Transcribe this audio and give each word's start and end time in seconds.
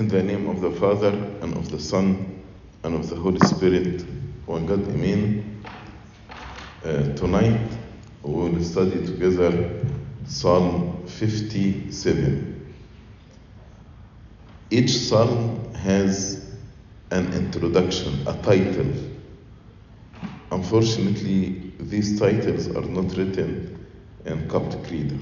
In 0.00 0.08
the 0.08 0.22
name 0.22 0.48
of 0.48 0.62
the 0.62 0.70
Father, 0.70 1.10
and 1.42 1.54
of 1.58 1.70
the 1.70 1.78
Son, 1.78 2.42
and 2.84 2.94
of 2.94 3.10
the 3.10 3.16
Holy 3.16 3.38
Spirit, 3.40 4.02
one 4.46 4.64
God, 4.64 4.80
Amen. 4.88 5.62
Uh, 6.82 7.12
tonight 7.16 7.60
we 8.22 8.32
will 8.32 8.64
study 8.64 9.04
together 9.04 9.84
Psalm 10.24 11.06
57. 11.06 12.74
Each 14.70 14.90
psalm 14.90 15.74
has 15.74 16.50
an 17.10 17.34
introduction, 17.34 18.26
a 18.26 18.32
title. 18.42 18.90
Unfortunately, 20.50 21.74
these 21.78 22.18
titles 22.18 22.68
are 22.68 22.86
not 22.86 23.14
written 23.18 23.86
in 24.24 24.48
Coptic 24.48 24.90
reader. 24.90 25.18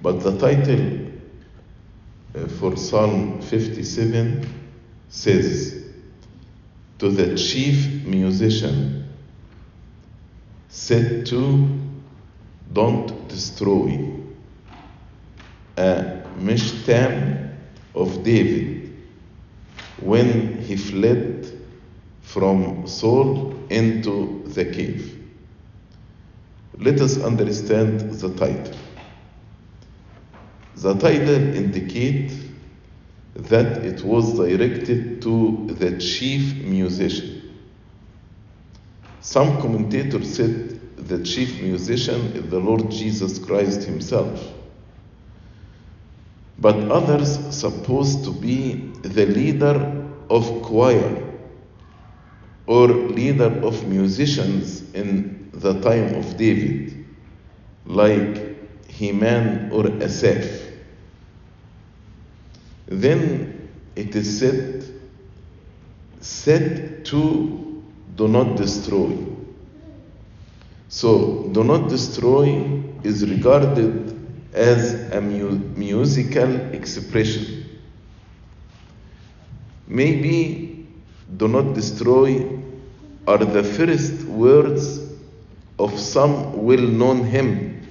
But 0.00 0.20
the 0.20 0.38
title 0.38 1.03
Uh, 2.34 2.48
for 2.48 2.76
Psalm 2.76 3.40
57 3.40 4.48
says, 5.08 5.84
To 6.98 7.08
the 7.08 7.36
chief 7.36 8.04
musician, 8.04 9.08
said 10.68 11.26
to, 11.26 11.68
Don't 12.72 13.28
destroy, 13.28 14.10
a 15.76 16.22
mishtam 16.38 17.56
of 17.94 18.24
David, 18.24 18.96
when 20.00 20.60
he 20.60 20.76
fled 20.76 21.56
from 22.22 22.84
Saul 22.88 23.54
into 23.70 24.42
the 24.48 24.64
cave. 24.64 25.24
Let 26.78 27.00
us 27.00 27.16
understand 27.22 28.00
the 28.00 28.34
title. 28.34 28.76
The 30.76 30.94
title 30.94 31.54
indicates 31.54 32.34
that 33.34 33.84
it 33.84 34.02
was 34.02 34.34
directed 34.34 35.22
to 35.22 35.66
the 35.70 35.98
chief 35.98 36.54
musician. 36.64 37.42
Some 39.20 39.60
commentators 39.60 40.36
said 40.36 40.80
the 40.96 41.22
chief 41.24 41.60
musician 41.62 42.20
is 42.32 42.50
the 42.50 42.58
Lord 42.58 42.90
Jesus 42.90 43.38
Christ 43.38 43.82
himself. 43.84 44.52
But 46.58 46.76
others 46.90 47.38
supposed 47.54 48.24
to 48.24 48.32
be 48.32 48.74
the 49.02 49.26
leader 49.26 50.06
of 50.30 50.62
choir 50.62 51.22
or 52.66 52.88
leader 52.88 53.60
of 53.62 53.86
musicians 53.86 54.92
in 54.92 55.50
the 55.52 55.80
time 55.80 56.14
of 56.14 56.36
David, 56.36 57.06
like 57.86 58.88
Heman 58.88 59.70
or 59.72 59.86
Asaph. 60.02 60.63
Then 62.86 63.70
it 63.96 64.14
is 64.14 64.38
said, 64.38 64.84
said 66.20 67.04
to 67.06 67.82
do 68.16 68.28
not 68.28 68.56
destroy. 68.56 69.16
So, 70.88 71.48
do 71.52 71.64
not 71.64 71.88
destroy 71.88 72.82
is 73.02 73.28
regarded 73.28 74.14
as 74.52 75.10
a 75.12 75.20
mu- 75.20 75.58
musical 75.76 76.54
expression. 76.72 77.64
Maybe 79.86 80.86
do 81.36 81.48
not 81.48 81.74
destroy 81.74 82.60
are 83.26 83.38
the 83.38 83.64
first 83.64 84.24
words 84.24 85.00
of 85.78 85.98
some 85.98 86.64
well 86.64 86.80
known 86.80 87.24
hymn 87.24 87.86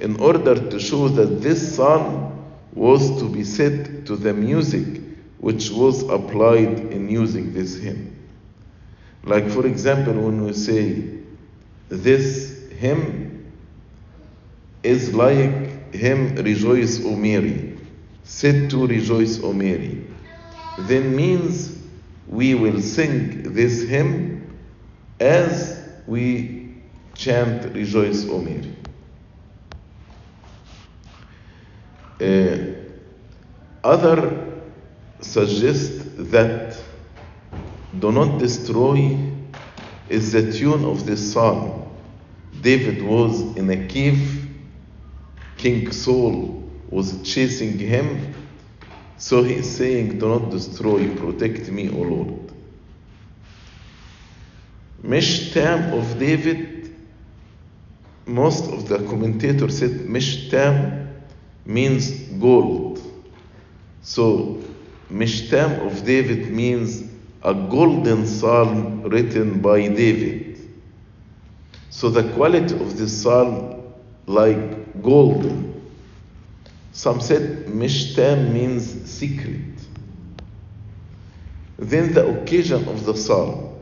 in 0.00 0.18
order 0.20 0.54
to 0.70 0.80
show 0.80 1.08
that 1.08 1.40
this 1.42 1.76
psalm 1.76 2.35
was 2.76 3.18
to 3.18 3.28
be 3.28 3.42
set 3.42 4.06
to 4.06 4.14
the 4.16 4.34
music 4.34 5.02
which 5.38 5.70
was 5.70 6.02
applied 6.02 6.78
in 6.92 7.08
using 7.08 7.52
this 7.54 7.76
hymn. 7.76 8.14
Like, 9.24 9.48
for 9.48 9.66
example, 9.66 10.12
when 10.12 10.44
we 10.44 10.52
say, 10.52 11.02
This 11.88 12.68
hymn 12.78 13.52
is 14.82 15.14
like 15.14 15.94
hymn 15.94 16.36
Rejoice, 16.36 17.04
O 17.04 17.16
Mary, 17.16 17.78
said 18.24 18.70
to 18.70 18.86
Rejoice, 18.86 19.42
O 19.42 19.52
Mary, 19.52 20.06
then 20.80 21.16
means 21.16 21.78
we 22.28 22.54
will 22.54 22.80
sing 22.82 23.54
this 23.54 23.82
hymn 23.82 24.56
as 25.18 25.82
we 26.06 26.74
chant 27.14 27.74
Rejoice, 27.74 28.28
O 28.28 28.38
Mary. 28.38 28.75
Uh, 32.20 32.56
other 33.84 34.62
suggest 35.20 36.30
that 36.30 36.76
do 37.98 38.10
not 38.12 38.38
destroy 38.38 39.18
is 40.08 40.32
the 40.32 40.52
tune 40.52 40.84
of 40.84 41.04
this 41.06 41.32
psalm. 41.32 41.90
David 42.60 43.02
was 43.02 43.56
in 43.56 43.68
a 43.70 43.86
cave, 43.86 44.48
King 45.56 45.92
Saul 45.92 46.70
was 46.88 47.22
chasing 47.22 47.78
him, 47.78 48.34
so 49.18 49.42
he 49.42 49.54
is 49.54 49.76
saying, 49.76 50.18
Do 50.18 50.28
not 50.28 50.50
destroy, 50.50 51.14
protect 51.16 51.70
me, 51.70 51.90
O 51.90 52.02
Lord. 52.02 52.52
Mishtam 55.02 55.92
of 55.92 56.18
David, 56.18 56.94
most 58.26 58.64
of 58.72 58.88
the 58.88 58.98
commentators 59.06 59.78
said 59.78 59.90
Mishtam 59.90 61.05
means 61.66 62.10
gold. 62.40 63.02
So, 64.02 64.62
Mishtam 65.10 65.84
of 65.84 66.04
David 66.04 66.50
means 66.50 67.02
a 67.42 67.52
golden 67.52 68.26
psalm 68.26 69.02
written 69.02 69.60
by 69.60 69.88
David. 69.88 70.60
So, 71.90 72.08
the 72.08 72.32
quality 72.34 72.74
of 72.74 72.96
this 72.96 73.22
psalm, 73.22 73.82
like 74.26 75.02
golden. 75.02 75.72
Some 76.92 77.20
said 77.20 77.66
Mishtam 77.66 78.52
means 78.52 79.10
secret. 79.10 79.60
Then, 81.78 82.14
the 82.14 82.40
occasion 82.40 82.88
of 82.88 83.04
the 83.04 83.14
psalm, 83.14 83.76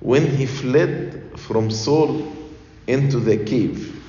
when 0.00 0.26
he 0.26 0.46
fled 0.46 1.38
from 1.38 1.70
Saul 1.70 2.32
into 2.86 3.20
the 3.20 3.38
cave. 3.38 4.02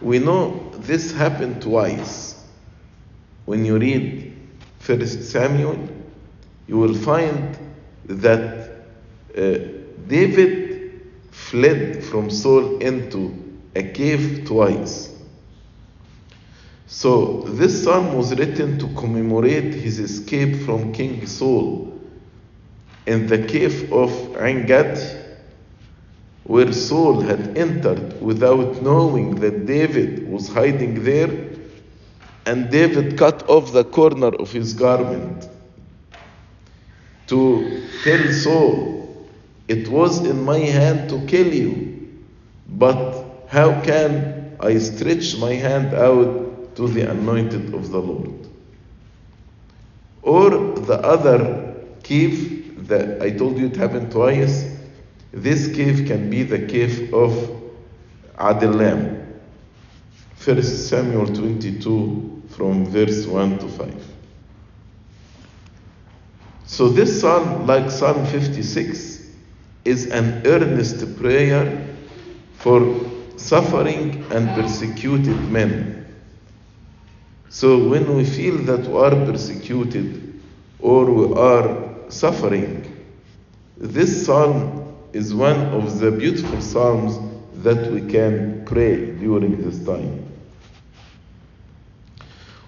We 0.00 0.18
know 0.18 0.65
this 0.86 1.12
happened 1.12 1.62
twice. 1.62 2.44
When 3.44 3.64
you 3.64 3.78
read 3.78 4.34
First 4.78 5.30
Samuel, 5.30 5.88
you 6.66 6.78
will 6.78 6.94
find 6.94 7.56
that 8.06 8.70
uh, 9.36 9.58
David 10.06 11.02
fled 11.30 12.02
from 12.04 12.30
Saul 12.30 12.78
into 12.78 13.34
a 13.74 13.82
cave 13.82 14.44
twice. 14.46 15.12
So 16.86 17.42
this 17.42 17.84
psalm 17.84 18.16
was 18.16 18.34
written 18.38 18.78
to 18.78 18.86
commemorate 18.94 19.74
his 19.74 19.98
escape 19.98 20.64
from 20.64 20.92
King 20.92 21.26
Saul 21.26 22.00
in 23.06 23.26
the 23.26 23.38
cave 23.38 23.92
of 23.92 24.10
En 24.36 24.66
Gedi, 24.66 25.15
where 26.46 26.72
Saul 26.72 27.20
had 27.20 27.58
entered 27.58 28.20
without 28.22 28.80
knowing 28.80 29.36
that 29.36 29.66
David 29.66 30.30
was 30.30 30.48
hiding 30.48 31.02
there, 31.02 31.30
and 32.46 32.70
David 32.70 33.18
cut 33.18 33.48
off 33.48 33.72
the 33.72 33.82
corner 33.82 34.28
of 34.28 34.52
his 34.52 34.72
garment 34.72 35.48
to 37.26 37.82
tell 38.04 38.32
Saul, 38.32 39.28
It 39.66 39.88
was 39.88 40.24
in 40.24 40.44
my 40.44 40.58
hand 40.58 41.10
to 41.10 41.26
kill 41.26 41.52
you, 41.52 42.22
but 42.68 43.24
how 43.48 43.80
can 43.82 44.56
I 44.60 44.78
stretch 44.78 45.36
my 45.38 45.52
hand 45.52 45.94
out 45.94 46.76
to 46.76 46.86
the 46.88 47.10
anointed 47.10 47.74
of 47.74 47.90
the 47.90 47.98
Lord? 47.98 48.48
Or 50.22 50.50
the 50.50 51.00
other 51.02 51.74
cave 52.04 52.86
that 52.88 53.20
I 53.20 53.30
told 53.30 53.58
you 53.58 53.66
it 53.66 53.76
happened 53.76 54.12
twice. 54.12 54.65
This 55.36 55.68
cave 55.68 56.06
can 56.06 56.30
be 56.30 56.44
the 56.44 56.60
cave 56.66 57.12
of 57.12 57.60
Adullam. 58.38 59.22
First 60.34 60.88
Samuel 60.88 61.26
22 61.26 62.44
from 62.48 62.86
verse 62.86 63.26
1 63.26 63.58
to 63.58 63.68
5. 63.68 64.06
So 66.64 66.88
this 66.88 67.20
psalm, 67.20 67.66
like 67.66 67.90
Psalm 67.90 68.24
56, 68.24 69.28
is 69.84 70.06
an 70.06 70.40
earnest 70.46 71.18
prayer 71.18 71.86
for 72.54 72.98
suffering 73.36 74.24
and 74.32 74.48
persecuted 74.54 75.38
men. 75.50 76.06
So 77.50 77.86
when 77.90 78.16
we 78.16 78.24
feel 78.24 78.56
that 78.64 78.88
we 78.88 78.98
are 78.98 79.10
persecuted 79.10 80.40
or 80.78 81.04
we 81.04 81.34
are 81.34 82.10
suffering, 82.10 82.90
this 83.76 84.24
psalm 84.24 84.85
is 85.12 85.34
one 85.34 85.60
of 85.74 85.98
the 85.98 86.10
beautiful 86.10 86.60
psalms 86.60 87.18
that 87.62 87.90
we 87.90 88.00
can 88.00 88.64
pray 88.64 89.12
during 89.16 89.62
this 89.62 89.84
time. 89.84 90.26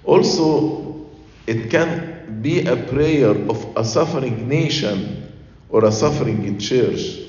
Also, 0.05 1.07
it 1.47 1.71
can 1.71 2.41
be 2.43 2.67
a 2.67 2.77
prayer 2.77 3.31
of 3.31 3.77
a 3.77 3.85
suffering 3.85 4.49
nation 4.49 5.33
or 5.69 5.85
a 5.85 5.93
suffering 5.93 6.59
church. 6.59 7.21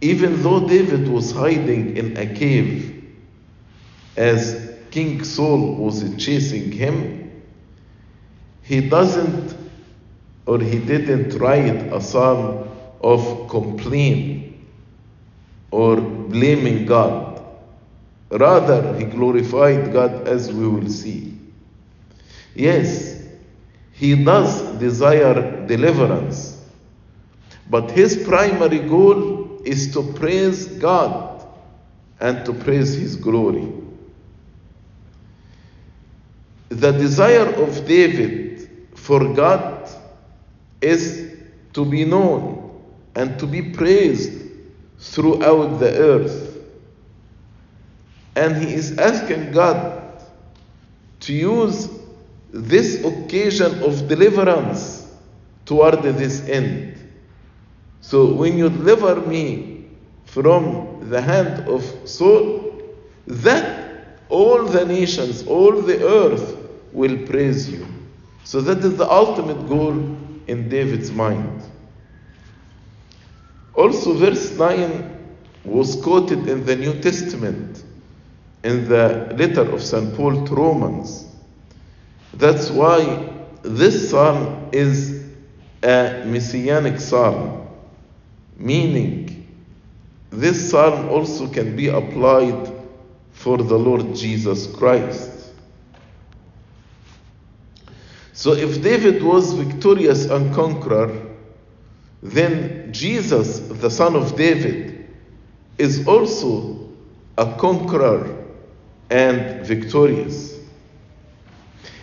Even 0.00 0.42
though 0.42 0.68
David 0.68 1.08
was 1.08 1.32
hiding 1.32 1.96
in 1.96 2.16
a 2.16 2.26
cave 2.34 3.04
as 4.16 4.74
King 4.90 5.24
Saul 5.24 5.74
was 5.74 6.02
chasing 6.16 6.70
him, 6.70 7.42
he 8.62 8.88
doesn't 8.88 9.56
or 10.48 10.58
he 10.58 10.78
didn't 10.78 11.38
write 11.38 11.92
a 11.92 12.00
psalm 12.00 12.66
of 13.02 13.48
complaint 13.50 14.56
or 15.70 16.00
blaming 16.00 16.86
God. 16.86 17.44
Rather, 18.30 18.98
he 18.98 19.04
glorified 19.04 19.92
God 19.92 20.26
as 20.26 20.50
we 20.50 20.66
will 20.66 20.88
see. 20.88 21.38
Yes, 22.54 23.22
he 23.92 24.24
does 24.24 24.62
desire 24.78 25.66
deliverance, 25.66 26.58
but 27.68 27.90
his 27.90 28.16
primary 28.16 28.78
goal 28.78 29.60
is 29.66 29.92
to 29.92 30.02
praise 30.14 30.64
God 30.66 31.46
and 32.20 32.42
to 32.46 32.54
praise 32.54 32.94
his 32.94 33.16
glory. 33.16 33.70
The 36.70 36.92
desire 36.92 37.52
of 37.62 37.86
David 37.86 38.70
for 38.94 39.34
God 39.34 39.77
is 40.80 41.36
to 41.72 41.84
be 41.84 42.04
known 42.04 42.82
and 43.14 43.38
to 43.38 43.46
be 43.46 43.62
praised 43.62 44.48
throughout 44.98 45.78
the 45.78 45.90
earth. 45.98 46.58
And 48.36 48.56
he 48.56 48.74
is 48.74 48.98
asking 48.98 49.52
God 49.52 50.22
to 51.20 51.32
use 51.32 51.88
this 52.50 53.04
occasion 53.04 53.82
of 53.82 54.08
deliverance 54.08 55.12
toward 55.66 56.02
this 56.02 56.48
end. 56.48 56.96
So 58.00 58.32
when 58.32 58.56
you 58.56 58.68
deliver 58.68 59.16
me 59.16 59.86
from 60.24 61.10
the 61.10 61.20
hand 61.20 61.68
of 61.68 61.82
Saul, 62.08 62.82
that 63.26 64.18
all 64.28 64.64
the 64.64 64.84
nations, 64.84 65.46
all 65.46 65.72
the 65.82 66.02
earth 66.02 66.56
will 66.92 67.26
praise 67.26 67.68
you. 67.68 67.86
So 68.44 68.60
that 68.62 68.78
is 68.78 68.96
the 68.96 69.10
ultimate 69.10 69.68
goal 69.68 70.16
in 70.48 70.68
David's 70.68 71.12
mind. 71.12 71.62
Also, 73.74 74.14
verse 74.14 74.58
9 74.58 75.16
was 75.64 75.96
quoted 76.02 76.48
in 76.48 76.64
the 76.64 76.74
New 76.74 77.00
Testament 77.00 77.84
in 78.64 78.88
the 78.88 79.34
letter 79.38 79.70
of 79.70 79.82
St. 79.82 80.14
Paul 80.16 80.44
to 80.46 80.54
Romans. 80.54 81.26
That's 82.34 82.70
why 82.70 83.32
this 83.62 84.10
psalm 84.10 84.70
is 84.72 85.24
a 85.82 86.24
messianic 86.26 86.98
psalm, 86.98 87.68
meaning 88.56 89.46
this 90.30 90.70
psalm 90.70 91.08
also 91.08 91.48
can 91.48 91.76
be 91.76 91.88
applied 91.88 92.72
for 93.32 93.58
the 93.58 93.78
Lord 93.78 94.14
Jesus 94.14 94.66
Christ. 94.66 95.27
So 98.38 98.52
if 98.52 98.80
David 98.82 99.20
was 99.20 99.52
victorious 99.52 100.26
and 100.26 100.54
conqueror, 100.54 101.26
then 102.22 102.92
Jesus, 102.92 103.58
the 103.58 103.90
son 103.90 104.14
of 104.14 104.36
David, 104.36 105.08
is 105.76 106.06
also 106.06 106.88
a 107.36 107.52
conqueror 107.56 108.46
and 109.10 109.66
victorious. 109.66 110.56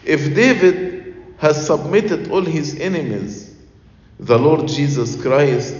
If 0.03 0.35
David 0.35 1.15
has 1.37 1.65
submitted 1.65 2.29
all 2.29 2.43
his 2.43 2.81
enemies, 2.81 3.55
the 4.19 4.37
Lord 4.37 4.67
Jesus 4.67 5.15
Christ 5.21 5.77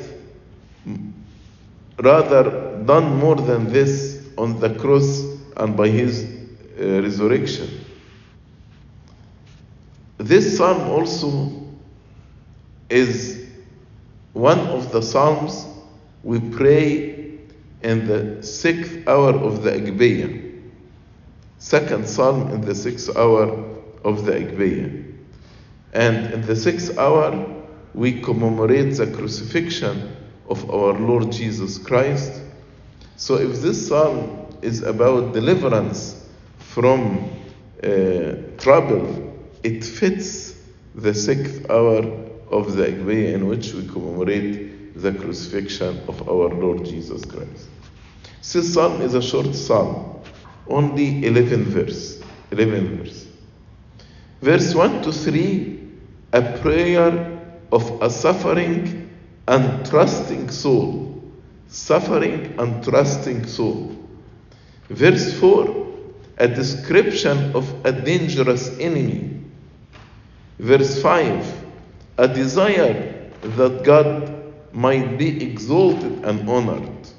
rather 2.00 2.82
done 2.86 3.18
more 3.18 3.36
than 3.36 3.74
this 3.74 4.26
on 4.38 4.62
the 4.62 4.74
cross 4.76 5.20
and 5.58 5.76
by 5.76 5.90
his 5.90 6.24
uh, 6.80 7.02
resurrection. 7.02 7.85
This 10.18 10.58
psalm 10.58 10.90
also 10.90 11.52
is 12.90 13.48
one 14.34 14.60
of 14.60 14.92
the 14.92 15.02
psalms 15.02 15.66
we 16.24 16.40
pray 16.40 17.40
in 17.82 18.08
the 18.08 18.42
sixth 18.42 19.08
hour 19.08 19.34
of 19.34 19.64
the 19.64 19.72
Agpeya. 19.72 20.62
Second 21.60 22.08
psalm 22.08 22.50
in 22.52 22.62
the 22.62 22.76
sixth 22.76 23.16
hour 23.16 23.44
of 24.04 24.26
the 24.26 24.34
Agpeya. 24.34 25.04
And 25.94 26.34
in 26.34 26.42
the 26.42 26.56
sixth 26.56 26.98
hour, 26.98 27.48
we 27.94 28.22
commemorate 28.22 28.98
the 28.98 29.08
crucifixion 29.08 30.16
of 30.50 30.70
our 30.70 30.94
Lord 30.94 31.32
Jesus 31.32 31.78
Christ. 31.78 32.42
So 33.16 33.36
if 33.36 33.62
this 33.62 33.88
psalm 33.88 34.48
is 34.62 34.84
about 34.84 35.34
deliverance 35.34 36.28
from 36.58 37.30
uh, 37.84 38.34
trouble, 38.58 39.25
it 39.66 39.84
fits 39.84 40.56
the 40.94 41.12
sixth 41.12 41.68
hour 41.72 42.04
of 42.52 42.76
the 42.76 42.86
Agpeya 42.86 43.34
in 43.34 43.48
which 43.48 43.74
we 43.74 43.88
commemorate 43.88 45.02
the 45.02 45.12
crucifixion 45.12 46.00
of 46.08 46.30
our 46.30 46.50
Lord 46.50 46.86
Jesus 46.86 47.26
Christ. 47.26 47.68
This 48.54 48.72
psalm 48.76 49.02
is 49.02 49.16
a 49.16 49.24
short 49.24 49.56
psalm, 49.56 50.22
only 50.68 51.26
11 51.26 51.64
verse. 51.64 52.22
11 52.52 52.98
verse. 52.98 53.28
Verse 54.42 54.76
1 54.76 55.02
to 55.02 55.12
3, 55.12 55.80
a 56.34 56.60
prayer 56.60 57.42
of 57.72 58.04
a 58.04 58.10
suffering 58.12 59.10
and 59.48 59.84
trusting 59.88 60.52
soul. 60.52 61.24
Suffering 61.70 62.54
and 62.60 62.84
trusting 62.84 63.48
soul. 63.48 63.98
Verse 64.90 65.34
4, 65.40 65.88
a 66.38 66.48
description 66.48 67.56
of 67.56 67.84
a 67.84 67.92
dangerous 67.92 68.70
enemy. 68.78 69.35
Verse 70.60 71.02
5, 71.02 71.66
a 72.18 72.28
desire 72.28 73.30
that 73.42 73.84
God 73.84 74.54
might 74.74 75.18
be 75.18 75.44
exalted 75.44 76.24
and 76.24 76.50
honored. 76.50 77.10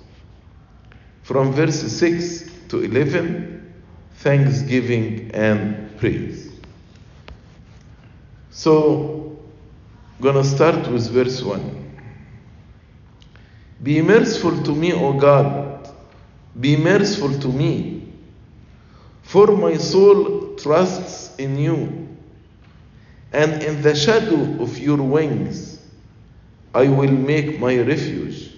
From 1.23 1.53
verse 1.53 1.81
6 1.81 2.51
to 2.69 2.83
11, 2.83 3.75
thanksgiving 4.17 5.31
and 5.35 5.97
praise. 5.99 6.51
So, 8.51 9.39
gonna 10.21 10.45
start 10.45 10.89
with 10.89 11.11
verse 11.11 11.43
1. 11.43 11.87
Be 13.83 14.01
merciful 14.01 14.63
to 14.63 14.75
me, 14.75 14.93
O 14.93 15.13
God. 15.13 15.91
Be 16.59 16.77
merciful 16.77 17.39
to 17.41 17.49
me. 17.49 18.13
For 19.23 19.49
my 19.49 19.77
soul 19.77 20.55
trusts 20.57 21.37
in 21.37 21.59
you. 21.59 22.06
And 23.33 23.63
in 23.63 23.83
the 23.83 23.95
shadow 23.95 24.63
of 24.63 24.79
your 24.79 24.99
wings, 24.99 25.81
I 26.75 26.89
will 26.89 27.11
make 27.11 27.59
my 27.59 27.79
refuge 27.79 28.51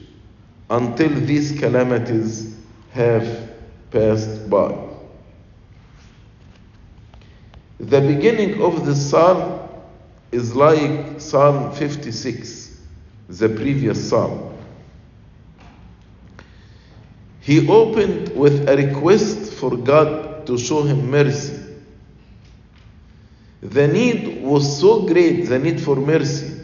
until 0.70 1.08
these 1.08 1.58
calamities 1.58 2.56
have 2.92 3.50
passed 3.90 4.50
by. 4.50 4.76
The 7.80 8.00
beginning 8.00 8.60
of 8.60 8.84
the 8.84 8.94
psalm 8.94 9.68
is 10.32 10.54
like 10.54 11.20
Psalm 11.20 11.72
56, 11.74 12.80
the 13.28 13.48
previous 13.48 14.08
psalm. 14.08 14.56
He 17.40 17.66
opened 17.68 18.36
with 18.36 18.68
a 18.68 18.76
request 18.76 19.54
for 19.54 19.76
God 19.76 20.46
to 20.46 20.58
show 20.58 20.82
him 20.82 21.10
mercy. 21.10 21.57
The 23.60 23.88
need 23.88 24.42
was 24.42 24.80
so 24.80 25.02
great, 25.02 25.42
the 25.42 25.58
need 25.58 25.80
for 25.80 25.96
mercy, 25.96 26.60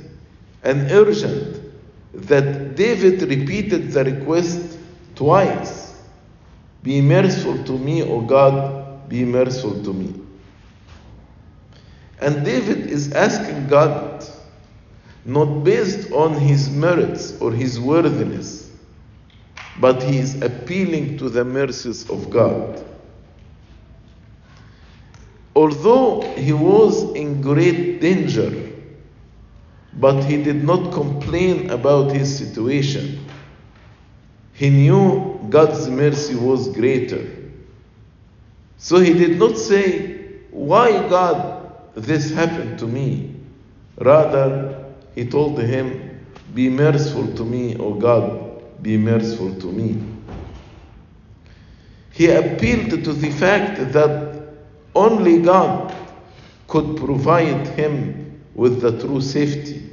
and 0.62 0.90
urgent, 0.92 1.60
that 2.14 2.76
David 2.76 3.22
repeated 3.22 3.90
the 3.90 4.04
request 4.04 4.78
twice 5.14 5.94
Be 6.84 7.00
merciful 7.00 7.64
to 7.64 7.78
me, 7.78 8.02
O 8.02 8.20
God, 8.20 9.08
be 9.08 9.24
merciful 9.24 9.82
to 9.82 9.92
me. 9.92 10.14
And 12.20 12.44
David 12.44 12.90
is 12.90 13.12
asking 13.12 13.68
God, 13.68 14.24
not 15.24 15.64
based 15.64 16.12
on 16.12 16.34
his 16.34 16.68
merits 16.70 17.40
or 17.40 17.52
his 17.52 17.80
worthiness, 17.80 18.70
but 19.80 20.02
he 20.02 20.18
is 20.18 20.40
appealing 20.42 21.16
to 21.18 21.30
the 21.30 21.44
mercies 21.44 22.08
of 22.10 22.28
God. 22.30 22.84
Although 25.54 26.22
he 26.36 26.52
was 26.52 27.12
in 27.14 27.40
great 27.40 28.00
danger, 28.00 28.70
but 29.92 30.24
he 30.24 30.42
did 30.42 30.64
not 30.64 30.92
complain 30.92 31.70
about 31.70 32.12
his 32.12 32.36
situation. 32.36 33.24
He 34.54 34.70
knew 34.70 35.38
God's 35.48 35.88
mercy 35.88 36.34
was 36.34 36.68
greater. 36.68 37.24
So 38.78 38.98
he 38.98 39.14
did 39.14 39.38
not 39.38 39.56
say, 39.56 40.40
Why, 40.50 40.90
God, 41.08 41.72
this 41.94 42.32
happened 42.32 42.78
to 42.80 42.86
me? 42.86 43.34
Rather, 43.98 44.84
he 45.14 45.26
told 45.26 45.58
him, 45.60 46.20
Be 46.54 46.68
merciful 46.68 47.28
to 47.34 47.44
me, 47.44 47.76
O 47.76 47.94
God, 47.94 48.82
be 48.82 48.96
merciful 48.96 49.54
to 49.54 49.66
me. 49.66 50.02
He 52.12 52.30
appealed 52.30 52.90
to 53.04 53.12
the 53.12 53.30
fact 53.30 53.92
that 53.92 54.33
only 54.94 55.42
God 55.42 55.94
could 56.68 56.96
provide 56.96 57.68
him 57.68 58.40
with 58.54 58.80
the 58.80 58.98
true 59.00 59.20
safety. 59.20 59.90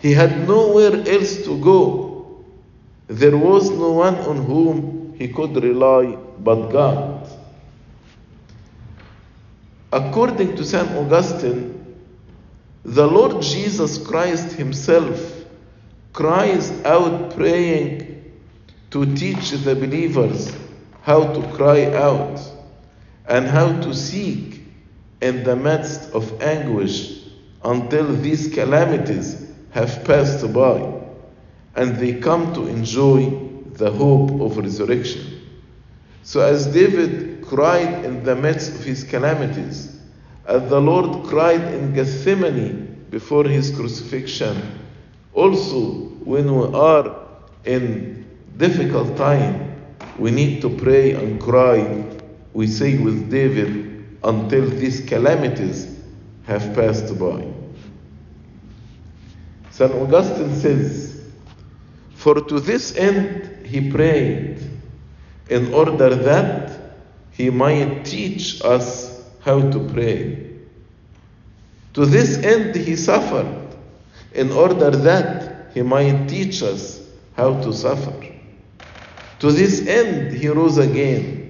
He 0.00 0.12
had 0.12 0.48
nowhere 0.48 0.96
else 1.06 1.44
to 1.44 1.58
go. 1.60 2.44
There 3.06 3.36
was 3.36 3.70
no 3.70 3.92
one 3.92 4.16
on 4.16 4.44
whom 4.44 5.14
he 5.16 5.28
could 5.28 5.62
rely 5.62 6.16
but 6.40 6.68
God. 6.68 7.28
According 9.92 10.56
to 10.56 10.64
St. 10.64 10.90
Augustine, 10.92 11.78
the 12.84 13.06
Lord 13.06 13.42
Jesus 13.42 13.98
Christ 13.98 14.54
Himself 14.54 15.44
cries 16.12 16.70
out 16.84 17.36
praying 17.36 18.32
to 18.90 19.14
teach 19.14 19.50
the 19.50 19.74
believers 19.74 20.56
how 21.02 21.32
to 21.32 21.42
cry 21.54 21.92
out 21.94 22.40
and 23.32 23.46
how 23.46 23.72
to 23.80 23.94
seek 23.94 24.60
in 25.22 25.42
the 25.42 25.56
midst 25.56 26.12
of 26.12 26.42
anguish 26.42 27.22
until 27.64 28.14
these 28.16 28.52
calamities 28.52 29.50
have 29.70 30.04
passed 30.04 30.52
by 30.52 30.76
and 31.74 31.96
they 31.96 32.12
come 32.12 32.52
to 32.52 32.66
enjoy 32.66 33.30
the 33.76 33.90
hope 33.90 34.30
of 34.38 34.58
resurrection. 34.58 35.40
So, 36.24 36.42
as 36.42 36.66
David 36.66 37.42
cried 37.42 38.04
in 38.04 38.22
the 38.22 38.36
midst 38.36 38.74
of 38.74 38.84
his 38.84 39.02
calamities, 39.02 39.98
as 40.44 40.68
the 40.68 40.78
Lord 40.78 41.26
cried 41.26 41.62
in 41.72 41.94
Gethsemane 41.94 43.06
before 43.08 43.44
his 43.44 43.74
crucifixion, 43.74 44.60
also 45.32 45.80
when 46.22 46.54
we 46.54 46.66
are 46.76 47.16
in 47.64 48.26
difficult 48.58 49.16
time, 49.16 49.74
we 50.18 50.30
need 50.30 50.60
to 50.60 50.68
pray 50.68 51.12
and 51.12 51.40
cry. 51.40 52.20
We 52.54 52.66
say 52.66 52.98
with 52.98 53.30
David, 53.30 54.18
until 54.22 54.68
these 54.68 55.00
calamities 55.00 55.98
have 56.44 56.74
passed 56.74 57.18
by. 57.18 57.46
St. 59.70 59.92
Augustine 59.92 60.54
says, 60.54 61.22
For 62.14 62.40
to 62.40 62.60
this 62.60 62.96
end 62.96 63.66
he 63.66 63.90
prayed, 63.90 64.58
in 65.48 65.72
order 65.72 66.14
that 66.14 66.96
he 67.32 67.50
might 67.50 68.04
teach 68.04 68.62
us 68.64 69.24
how 69.40 69.60
to 69.70 69.88
pray. 69.92 70.50
To 71.94 72.06
this 72.06 72.36
end 72.38 72.76
he 72.76 72.96
suffered, 72.96 73.68
in 74.34 74.52
order 74.52 74.90
that 74.90 75.72
he 75.74 75.82
might 75.82 76.28
teach 76.28 76.62
us 76.62 77.00
how 77.34 77.60
to 77.62 77.72
suffer. 77.72 78.14
To 79.40 79.50
this 79.50 79.86
end 79.86 80.32
he 80.32 80.48
rose 80.48 80.78
again, 80.78 81.41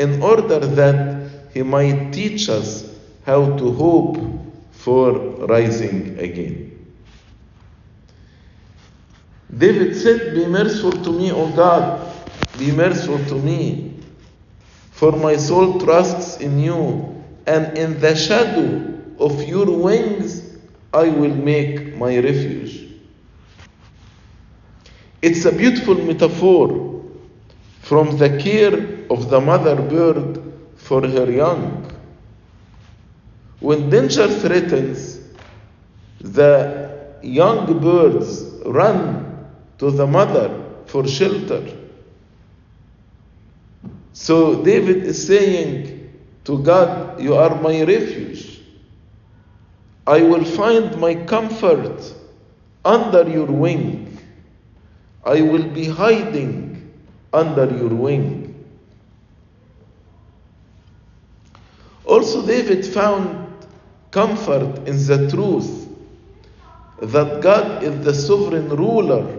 in 0.00 0.22
order 0.22 0.60
that 0.60 1.30
he 1.52 1.62
might 1.62 2.10
teach 2.10 2.48
us 2.48 2.98
how 3.26 3.54
to 3.58 3.70
hope 3.72 4.16
for 4.72 5.12
rising 5.46 6.18
again. 6.18 6.56
David 9.54 9.94
said, 9.94 10.34
Be 10.34 10.46
merciful 10.46 10.92
to 10.92 11.12
me, 11.12 11.30
O 11.32 11.50
God, 11.54 12.16
be 12.58 12.72
merciful 12.72 13.22
to 13.26 13.34
me, 13.34 14.00
for 14.90 15.12
my 15.12 15.36
soul 15.36 15.78
trusts 15.78 16.38
in 16.38 16.58
you, 16.58 17.22
and 17.46 17.76
in 17.76 18.00
the 18.00 18.16
shadow 18.16 18.96
of 19.18 19.42
your 19.46 19.66
wings 19.66 20.56
I 20.94 21.10
will 21.10 21.34
make 21.34 21.94
my 21.96 22.16
refuge. 22.16 22.88
It's 25.20 25.44
a 25.44 25.52
beautiful 25.52 25.96
metaphor 25.96 27.04
from 27.82 28.16
the 28.16 28.38
care 28.38 28.99
of 29.10 29.28
the 29.28 29.40
mother 29.40 29.76
bird 29.76 30.40
for 30.76 31.06
her 31.06 31.30
young. 31.30 31.84
When 33.58 33.90
danger 33.90 34.28
threatens, 34.28 35.18
the 36.20 37.18
young 37.22 37.80
birds 37.80 38.42
run 38.64 39.46
to 39.78 39.90
the 39.90 40.06
mother 40.06 40.64
for 40.86 41.06
shelter. 41.06 41.62
So 44.12 44.62
David 44.62 45.04
is 45.04 45.26
saying 45.26 46.12
to 46.44 46.62
God, 46.62 47.20
You 47.20 47.34
are 47.34 47.60
my 47.60 47.82
refuge. 47.82 48.60
I 50.06 50.22
will 50.22 50.44
find 50.44 50.96
my 50.98 51.14
comfort 51.14 52.14
under 52.84 53.28
your 53.28 53.46
wing. 53.46 54.18
I 55.24 55.42
will 55.42 55.68
be 55.68 55.84
hiding 55.84 56.90
under 57.32 57.66
your 57.76 57.90
wing. 57.90 58.39
Also, 62.10 62.44
David 62.44 62.84
found 62.84 63.46
comfort 64.10 64.88
in 64.88 64.96
the 65.06 65.30
truth 65.30 65.88
that 67.00 67.40
God 67.40 67.84
is 67.84 68.04
the 68.04 68.12
sovereign 68.12 68.68
ruler 68.68 69.38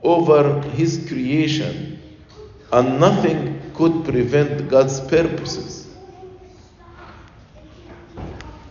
over 0.00 0.62
his 0.70 1.04
creation 1.08 2.00
and 2.70 3.00
nothing 3.00 3.60
could 3.74 4.04
prevent 4.04 4.68
God's 4.68 5.00
purposes. 5.00 5.88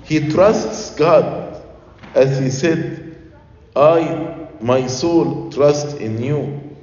He 0.06 0.30
trusts 0.30 0.96
God 0.96 1.62
as 2.16 2.40
he 2.40 2.50
said, 2.50 3.34
I, 3.76 4.48
my 4.62 4.88
soul, 4.88 5.52
trust 5.52 5.98
in 5.98 6.24
you. 6.24 6.78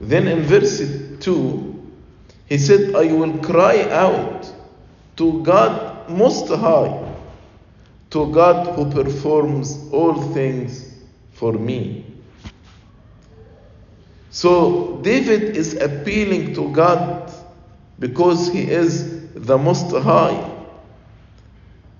Then 0.00 0.28
in 0.28 0.42
verse 0.42 0.80
2, 1.18 1.73
he 2.54 2.58
said, 2.58 2.94
I 2.94 3.12
will 3.12 3.36
cry 3.38 3.82
out 3.90 4.48
to 5.16 5.42
God 5.42 6.08
Most 6.08 6.46
High, 6.46 7.04
to 8.10 8.32
God 8.32 8.76
who 8.76 8.88
performs 8.92 9.76
all 9.90 10.14
things 10.32 10.94
for 11.32 11.52
me. 11.52 12.06
So 14.30 15.00
David 15.02 15.56
is 15.56 15.74
appealing 15.74 16.54
to 16.54 16.70
God 16.70 17.32
because 17.98 18.52
he 18.52 18.70
is 18.70 19.32
the 19.32 19.58
Most 19.58 19.90
High. 19.90 20.52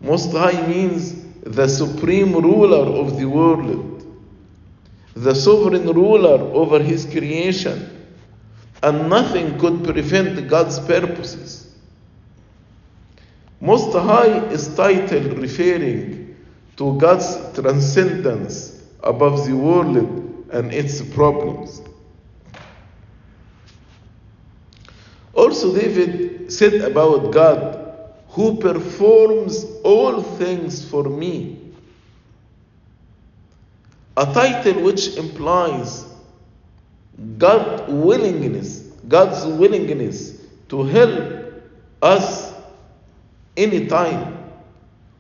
Most 0.00 0.30
High 0.30 0.64
means 0.68 1.20
the 1.42 1.66
supreme 1.66 2.32
ruler 2.32 3.00
of 3.02 3.18
the 3.18 3.25
world, 3.25 4.06
the 5.14 5.34
sovereign 5.34 5.88
ruler 5.88 6.40
over 6.54 6.78
his 6.78 7.06
creation, 7.06 7.93
and 8.84 9.08
nothing 9.08 9.58
could 9.58 9.82
prevent 9.82 10.46
God's 10.46 10.78
purposes. 10.78 11.74
Most 13.58 13.94
High 13.94 14.44
is 14.48 14.76
title 14.76 15.36
referring 15.36 16.36
to 16.76 16.98
God's 16.98 17.34
transcendence 17.54 18.82
above 19.02 19.46
the 19.46 19.56
world 19.56 19.96
and 20.52 20.70
its 20.70 21.00
problems. 21.00 21.80
Also, 25.32 25.74
David 25.74 26.52
said 26.52 26.74
about 26.82 27.32
God, 27.32 27.80
who 28.28 28.58
performs 28.58 29.64
all 29.82 30.20
things 30.20 30.86
for 30.86 31.04
me. 31.04 31.58
A 34.18 34.26
title 34.26 34.82
which 34.82 35.16
implies 35.16 36.04
God's 37.38 37.74
willingness, 37.88 38.80
God's 39.08 39.44
willingness 39.46 40.40
to 40.68 40.84
help 40.84 41.52
us 42.02 42.52
anytime, 43.56 44.38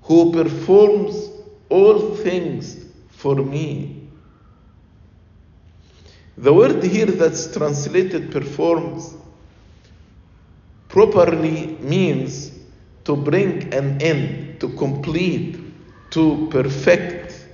who 0.02 0.32
performs 0.32 1.30
all 1.68 2.14
things 2.16 2.84
for 3.08 3.36
me. 3.36 4.08
The 6.36 6.52
word 6.52 6.82
here 6.82 7.06
that's 7.06 7.52
translated 7.52 8.32
performs 8.32 9.14
properly 10.88 11.76
means 11.80 12.50
to 13.04 13.16
bring 13.16 13.72
an 13.72 14.00
end, 14.02 14.60
to 14.60 14.68
complete, 14.70 15.58
to 16.10 16.48
perfect. 16.50 17.46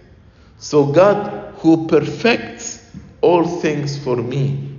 So 0.59 0.87
God 0.87 1.55
who 1.59 1.87
perfects 1.87 2.91
all 3.21 3.45
things 3.45 3.99
for 4.03 4.17
me. 4.17 4.70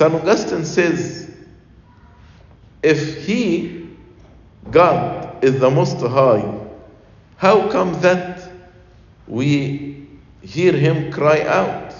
St. 0.00 0.14
Augustine 0.14 0.64
says, 0.64 1.30
if 2.82 3.22
He, 3.26 3.86
God, 4.70 5.44
is 5.44 5.60
the 5.60 5.70
Most 5.70 6.00
High, 6.00 6.58
how 7.36 7.68
come 7.70 8.00
that 8.00 8.50
we 9.26 10.08
hear 10.40 10.72
Him 10.72 11.12
cry 11.12 11.42
out? 11.42 11.94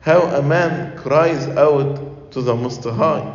How 0.00 0.20
a 0.20 0.42
man 0.42 0.98
cries 0.98 1.48
out 1.48 2.30
to 2.32 2.42
the 2.42 2.54
Most 2.54 2.84
High. 2.84 3.34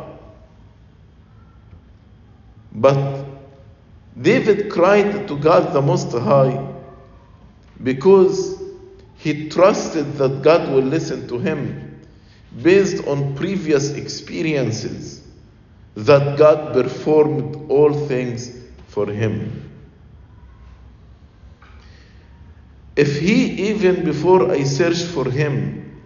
But 2.74 3.24
David 4.22 4.70
cried 4.70 5.26
to 5.26 5.36
God 5.36 5.72
the 5.72 5.82
Most 5.82 6.12
High 6.12 6.64
because 7.82 8.62
he 9.16 9.48
trusted 9.48 10.14
that 10.18 10.42
God 10.42 10.70
will 10.70 10.84
listen 10.84 11.26
to 11.26 11.40
him 11.40 11.85
based 12.62 13.06
on 13.06 13.34
previous 13.34 13.90
experiences 13.90 15.22
that 15.94 16.38
God 16.38 16.72
performed 16.72 17.70
all 17.70 17.92
things 17.92 18.56
for 18.88 19.06
him. 19.06 19.62
If 22.96 23.20
he, 23.20 23.68
even 23.70 24.04
before 24.04 24.50
I 24.50 24.62
search 24.64 25.02
for 25.02 25.30
him, 25.30 26.00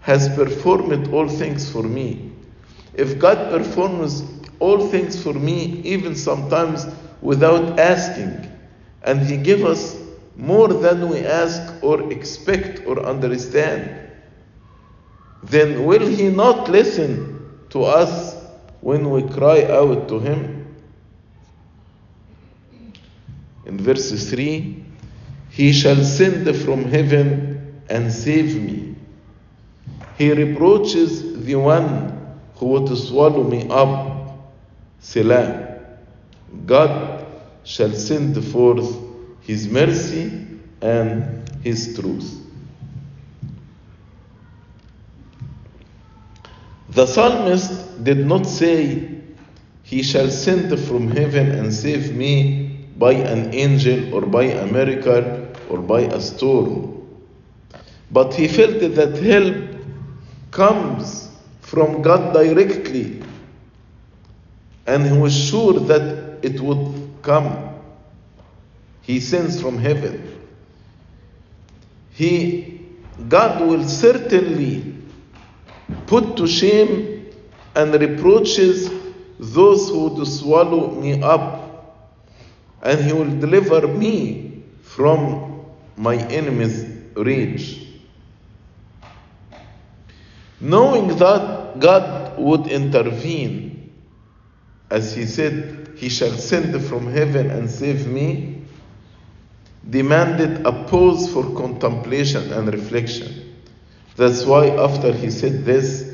has 0.00 0.28
performed 0.34 1.08
all 1.08 1.26
things 1.26 1.70
for 1.70 1.82
me, 1.82 2.32
if 2.92 3.18
God 3.18 3.50
performs 3.50 4.22
all 4.60 4.88
things 4.88 5.22
for 5.22 5.32
me, 5.32 5.80
even 5.84 6.14
sometimes 6.14 6.86
without 7.22 7.78
asking, 7.78 8.50
and 9.02 9.20
he 9.20 9.38
gives 9.38 9.62
us 9.62 10.00
more 10.36 10.68
than 10.68 11.08
we 11.08 11.18
ask 11.20 11.82
or 11.82 12.12
expect 12.12 12.86
or 12.86 13.00
understand, 13.04 14.03
then 15.46 15.84
will 15.84 16.06
he 16.06 16.30
not 16.30 16.70
listen 16.70 17.66
to 17.70 17.84
us 17.84 18.34
when 18.80 19.10
we 19.10 19.22
cry 19.28 19.64
out 19.64 20.08
to 20.08 20.18
him? 20.18 20.74
In 23.66 23.78
verse 23.78 24.30
3, 24.30 24.84
he 25.50 25.72
shall 25.72 26.02
send 26.02 26.54
from 26.56 26.84
heaven 26.84 27.82
and 27.88 28.12
save 28.12 28.60
me. 28.60 28.94
He 30.18 30.32
reproaches 30.32 31.44
the 31.44 31.56
one 31.56 32.38
who 32.56 32.66
would 32.66 32.96
swallow 32.96 33.44
me 33.44 33.68
up. 33.68 34.38
Selah. 35.00 35.80
God 36.66 37.26
shall 37.64 37.92
send 37.92 38.42
forth 38.44 38.96
his 39.42 39.68
mercy 39.68 40.46
and 40.80 41.48
his 41.62 41.98
truth. 41.98 42.43
The 46.94 47.06
psalmist 47.06 48.04
did 48.04 48.24
not 48.24 48.46
say, 48.46 49.08
He 49.82 50.02
shall 50.04 50.30
send 50.30 50.78
from 50.78 51.10
heaven 51.10 51.50
and 51.50 51.74
save 51.74 52.14
me 52.14 52.86
by 52.96 53.12
an 53.14 53.52
angel 53.52 54.14
or 54.14 54.20
by 54.22 54.44
a 54.44 54.66
miracle 54.66 55.48
or 55.68 55.78
by 55.78 56.02
a 56.02 56.20
storm. 56.20 57.04
But 58.12 58.32
he 58.34 58.46
felt 58.46 58.78
that 58.78 59.16
help 59.18 59.56
comes 60.52 61.28
from 61.62 62.00
God 62.00 62.32
directly, 62.32 63.20
and 64.86 65.04
he 65.04 65.18
was 65.18 65.36
sure 65.36 65.80
that 65.80 66.38
it 66.42 66.60
would 66.60 67.10
come. 67.22 67.74
He 69.02 69.18
sends 69.18 69.60
from 69.60 69.78
heaven. 69.78 70.30
He, 72.12 72.82
God 73.28 73.66
will 73.66 73.84
certainly 73.88 74.93
put 76.06 76.36
to 76.36 76.46
shame 76.46 77.32
and 77.74 77.92
reproaches 77.94 78.90
those 79.38 79.88
who 79.88 80.08
would 80.08 80.26
swallow 80.26 80.90
me 80.92 81.20
up, 81.22 82.04
and 82.82 83.00
he 83.00 83.12
will 83.12 83.38
deliver 83.40 83.88
me 83.88 84.62
from 84.82 85.64
my 85.96 86.16
enemy's 86.16 86.86
rage. 87.16 87.88
Knowing 90.60 91.08
that 91.16 91.78
God 91.80 92.38
would 92.38 92.66
intervene, 92.68 93.92
as 94.90 95.14
he 95.14 95.26
said, 95.26 95.92
He 95.96 96.08
shall 96.08 96.32
send 96.32 96.82
from 96.84 97.06
heaven 97.10 97.50
and 97.50 97.70
save 97.70 98.06
me, 98.06 98.62
demanded 99.88 100.66
a 100.66 100.84
pause 100.84 101.32
for 101.32 101.54
contemplation 101.54 102.52
and 102.52 102.72
reflection. 102.72 103.43
That's 104.16 104.44
why, 104.44 104.68
after 104.68 105.12
he 105.12 105.30
said 105.30 105.64
this, 105.64 106.10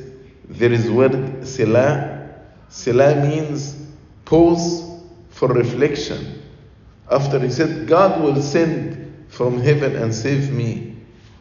there 0.49 0.73
is 0.73 0.91
word 0.91 1.47
Selah. 1.47 2.29
Selah 2.69 3.27
means 3.27 3.77
pause 4.25 4.85
for 5.31 5.49
reflection. 5.49 6.43
After 7.11 7.39
he 7.39 7.51
said, 7.51 7.87
God 7.87 8.23
will 8.23 8.41
send 8.41 9.27
from 9.29 9.61
heaven 9.61 9.97
and 9.97 10.15
save 10.15 10.53
me, 10.53 10.97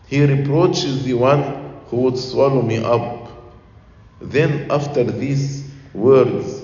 he 0.08 0.24
reproaches 0.26 1.04
the 1.06 1.13
one 1.13 1.80
who 1.88 1.98
would 1.98 2.17
swallow 2.17 2.62
me 2.62 2.84
up. 2.84 3.30
Then, 4.22 4.69
after 4.69 5.04
these 5.04 5.69
words, 5.93 6.63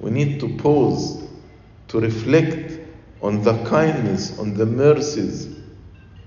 we 0.00 0.10
need 0.10 0.40
to 0.40 0.56
pause 0.56 1.22
to 1.88 2.00
reflect 2.00 2.80
on 3.22 3.42
the 3.42 3.62
kindness, 3.64 4.38
on 4.38 4.54
the 4.54 4.66
mercies, 4.66 5.48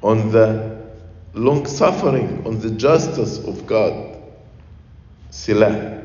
on 0.02 0.32
the 0.32 0.81
long 1.34 1.66
suffering, 1.66 2.46
on 2.46 2.60
the 2.60 2.72
justice 2.72 3.38
of 3.40 3.66
God. 3.66 4.18
Selah. 5.30 6.02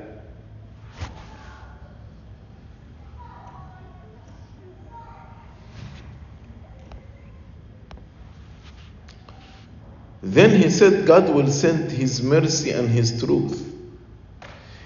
Then 10.23 10.61
he 10.61 10.71
said, 10.71 11.07
God 11.07 11.33
will 11.33 11.49
send 11.49 11.91
his 11.91 12.23
mercy 12.23 12.71
and 12.71 12.89
his 12.89 13.23
truth. 13.23 13.73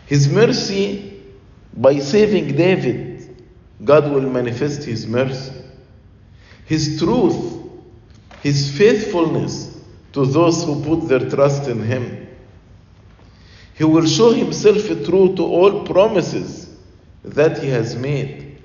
His 0.07 0.29
mercy 0.29 1.22
by 1.72 1.98
saving 1.98 2.57
David, 2.57 3.44
God 3.85 4.11
will 4.11 4.29
manifest 4.29 4.85
his 4.85 5.07
mercy. 5.07 5.53
His 6.66 6.98
truth, 6.98 7.62
his 8.42 8.76
faithfulness 8.76 9.69
to 10.12 10.26
those 10.26 10.64
who 10.64 10.82
put 10.82 11.08
their 11.08 11.28
trust 11.30 11.68
in 11.68 11.82
him. 11.82 12.26
He 13.74 13.84
will 13.84 14.06
show 14.06 14.32
himself 14.32 14.84
true 15.06 15.34
to 15.36 15.42
all 15.42 15.84
promises 15.84 16.68
that 17.24 17.62
he 17.62 17.68
has 17.68 17.96
made. 17.96 18.58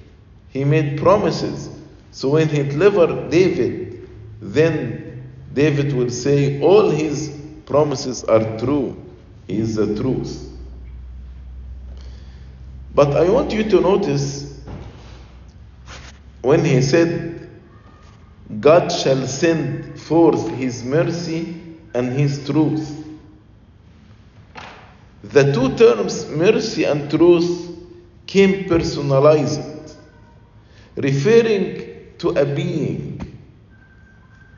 He 0.50 0.64
made 0.64 1.00
promises. 1.00 1.70
So 2.12 2.30
when 2.30 2.50
he 2.50 2.64
delivered 2.64 3.30
David, 3.30 4.08
then 4.42 5.24
David 5.54 5.94
will 5.94 6.10
say, 6.10 6.62
All 6.62 6.90
his 6.90 7.30
promises 7.66 8.24
are 8.24 8.58
true. 8.60 9.02
He 9.48 9.60
is 9.60 9.76
the 9.76 9.96
truth. 9.96 10.52
But 12.94 13.16
I 13.16 13.30
want 13.30 13.52
you 13.52 13.64
to 13.70 13.82
notice 13.82 14.62
when 16.42 16.64
he 16.64 16.82
said, 16.82 17.35
God 18.60 18.92
shall 18.92 19.26
send 19.28 20.00
forth 20.00 20.50
his 20.50 20.84
mercy 20.84 21.62
and 21.94 22.12
his 22.14 22.46
truth. 22.46 23.04
The 25.24 25.52
two 25.52 25.76
terms, 25.76 26.28
mercy 26.30 26.84
and 26.84 27.10
truth, 27.10 27.76
came 28.28 28.66
personalized, 28.66 29.98
referring 30.96 32.16
to 32.20 32.30
a 32.30 32.46
being, 32.46 33.40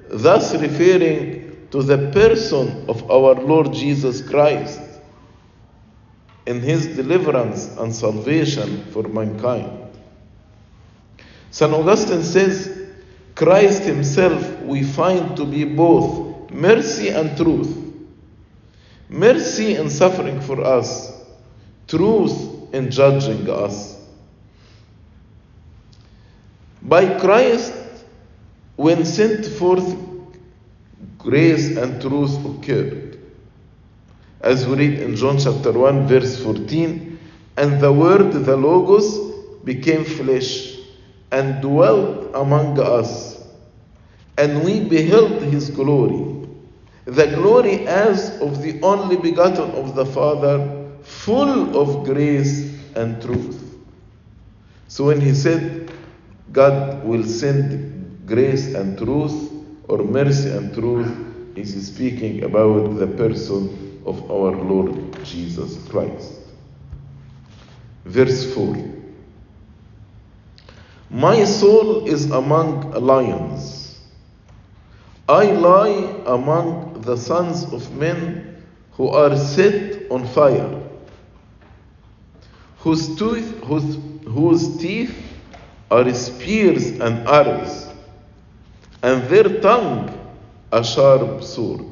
thus 0.09 0.53
referring 0.55 1.67
to 1.71 1.81
the 1.81 2.11
person 2.11 2.85
of 2.89 3.09
our 3.09 3.35
Lord 3.35 3.73
Jesus 3.73 4.21
Christ 4.21 4.81
in 6.45 6.61
his 6.61 6.95
deliverance 6.95 7.67
and 7.77 7.93
salvation 7.93 8.85
for 8.91 9.03
mankind. 9.03 9.69
St. 11.51 11.73
Augustine 11.73 12.23
says, 12.23 12.76
Christ 13.37 13.83
himself 13.83 14.63
we 14.63 14.81
find 14.81 15.37
to 15.37 15.45
be 15.45 15.63
both 15.63 16.49
mercy 16.49 17.09
and 17.09 17.37
truth. 17.37 17.71
Mercy 19.09 19.75
in 19.75 19.91
suffering 19.91 20.41
for 20.41 20.59
us, 20.63 21.13
truth 21.87 22.73
in 22.73 22.89
judging 22.89 23.47
us. 23.47 24.01
By 26.81 27.19
Christ, 27.19 27.73
when 28.75 29.05
sent 29.05 29.45
forth, 29.45 29.95
grace 31.19 31.77
and 31.77 32.01
truth 32.01 32.43
occurred. 32.43 33.19
As 34.41 34.65
we 34.65 34.77
read 34.77 34.99
in 34.99 35.15
John 35.15 35.37
chapter 35.37 35.71
1, 35.71 36.07
verse 36.07 36.41
14, 36.43 37.19
and 37.57 37.79
the 37.79 37.93
Word, 37.93 38.33
the 38.33 38.57
Logos, 38.57 39.63
became 39.63 40.05
flesh 40.05 40.76
and 41.31 41.61
dwelt 41.61 42.31
among 42.33 42.79
us, 42.79 43.43
and 44.37 44.63
we 44.63 44.81
beheld 44.81 45.41
his 45.41 45.69
glory, 45.69 46.47
the 47.05 47.27
glory 47.35 47.87
as 47.87 48.39
of 48.41 48.61
the 48.61 48.79
only 48.81 49.17
begotten 49.17 49.71
of 49.71 49.95
the 49.95 50.05
Father, 50.05 50.89
full 51.01 51.77
of 51.77 52.05
grace 52.05 52.77
and 52.95 53.21
truth. 53.21 53.77
So 54.87 55.05
when 55.05 55.21
he 55.21 55.33
said, 55.33 55.91
God 56.51 57.03
will 57.03 57.23
send 57.23 58.25
grace 58.25 58.73
and 58.73 58.97
truth, 58.97 59.51
or 59.87 59.99
mercy 59.99 60.49
and 60.49 60.73
truth, 60.73 61.57
is 61.57 61.87
speaking 61.87 62.43
about 62.43 62.97
the 62.97 63.07
person 63.07 64.01
of 64.05 64.31
our 64.31 64.51
Lord 64.51 65.23
Jesus 65.25 65.85
Christ. 65.89 66.33
Verse 68.05 68.53
4 68.53 68.96
My 71.09 71.45
soul 71.45 72.05
is 72.05 72.29
among 72.31 72.91
lions. 72.91 73.99
I 75.29 75.51
lie 75.51 76.21
among 76.25 77.01
the 77.01 77.17
sons 77.17 77.63
of 77.73 77.93
men 77.95 78.63
who 78.91 79.09
are 79.09 79.35
set 79.35 80.09
on 80.11 80.25
fire, 80.27 80.81
whose, 82.79 83.15
tooth, 83.17 83.63
whose, 83.63 83.97
whose 84.25 84.77
teeth 84.77 85.15
are 85.91 86.13
spears 86.13 86.91
and 86.99 87.27
arrows, 87.27 87.87
and 89.03 89.23
their 89.29 89.61
tongue 89.61 90.13
a 90.71 90.83
sharp 90.83 91.43
sword. 91.43 91.85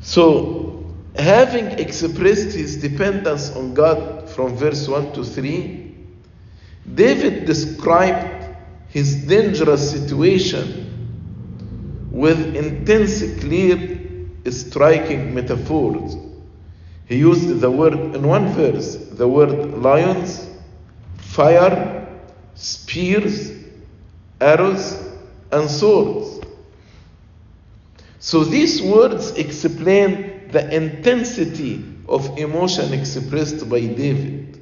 So, 0.00 0.94
having 1.16 1.66
expressed 1.78 2.52
his 2.56 2.76
dependence 2.76 3.50
on 3.50 3.74
God 3.74 4.17
from 4.38 4.54
verse 4.54 4.86
1 4.86 5.14
to 5.14 5.24
3, 5.24 5.96
David 6.94 7.44
described 7.44 8.56
his 8.86 9.26
dangerous 9.26 9.90
situation 9.90 12.08
with 12.12 12.54
intense, 12.54 13.20
clear, 13.40 13.98
striking 14.48 15.34
metaphors. 15.34 16.16
He 17.06 17.16
used 17.16 17.58
the 17.58 17.68
word 17.68 17.94
in 17.94 18.22
one 18.22 18.46
verse, 18.52 18.94
the 18.94 19.26
word 19.26 19.82
lions, 19.82 20.48
fire, 21.16 22.06
spears, 22.54 23.50
arrows, 24.40 25.02
and 25.50 25.68
swords. 25.68 26.46
So 28.20 28.44
these 28.44 28.82
words 28.82 29.32
explain 29.32 30.48
the 30.52 30.72
intensity 30.72 31.96
of 32.08 32.38
emotion 32.38 32.92
expressed 32.92 33.68
by 33.68 33.80
David. 33.80 34.60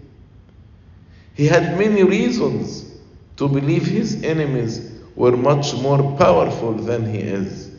He 1.34 1.46
had 1.46 1.78
many 1.78 2.02
reasons 2.02 2.92
to 3.36 3.48
believe 3.48 3.86
his 3.86 4.22
enemies 4.22 4.92
were 5.14 5.36
much 5.36 5.74
more 5.74 6.16
powerful 6.16 6.72
than 6.72 7.08
he 7.10 7.18
is. 7.18 7.70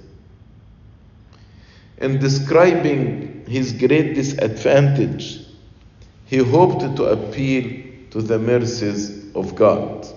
In 1.98 2.20
describing 2.20 3.46
his 3.48 3.74
great 3.74 4.14
disadvantage, 4.14 5.42
he 6.26 6.38
hoped 6.38 6.96
to 6.98 7.06
appeal 7.06 7.84
to 8.12 8.22
the 8.22 8.38
mercies 8.38 9.34
of 9.36 9.56
God. 9.56 10.08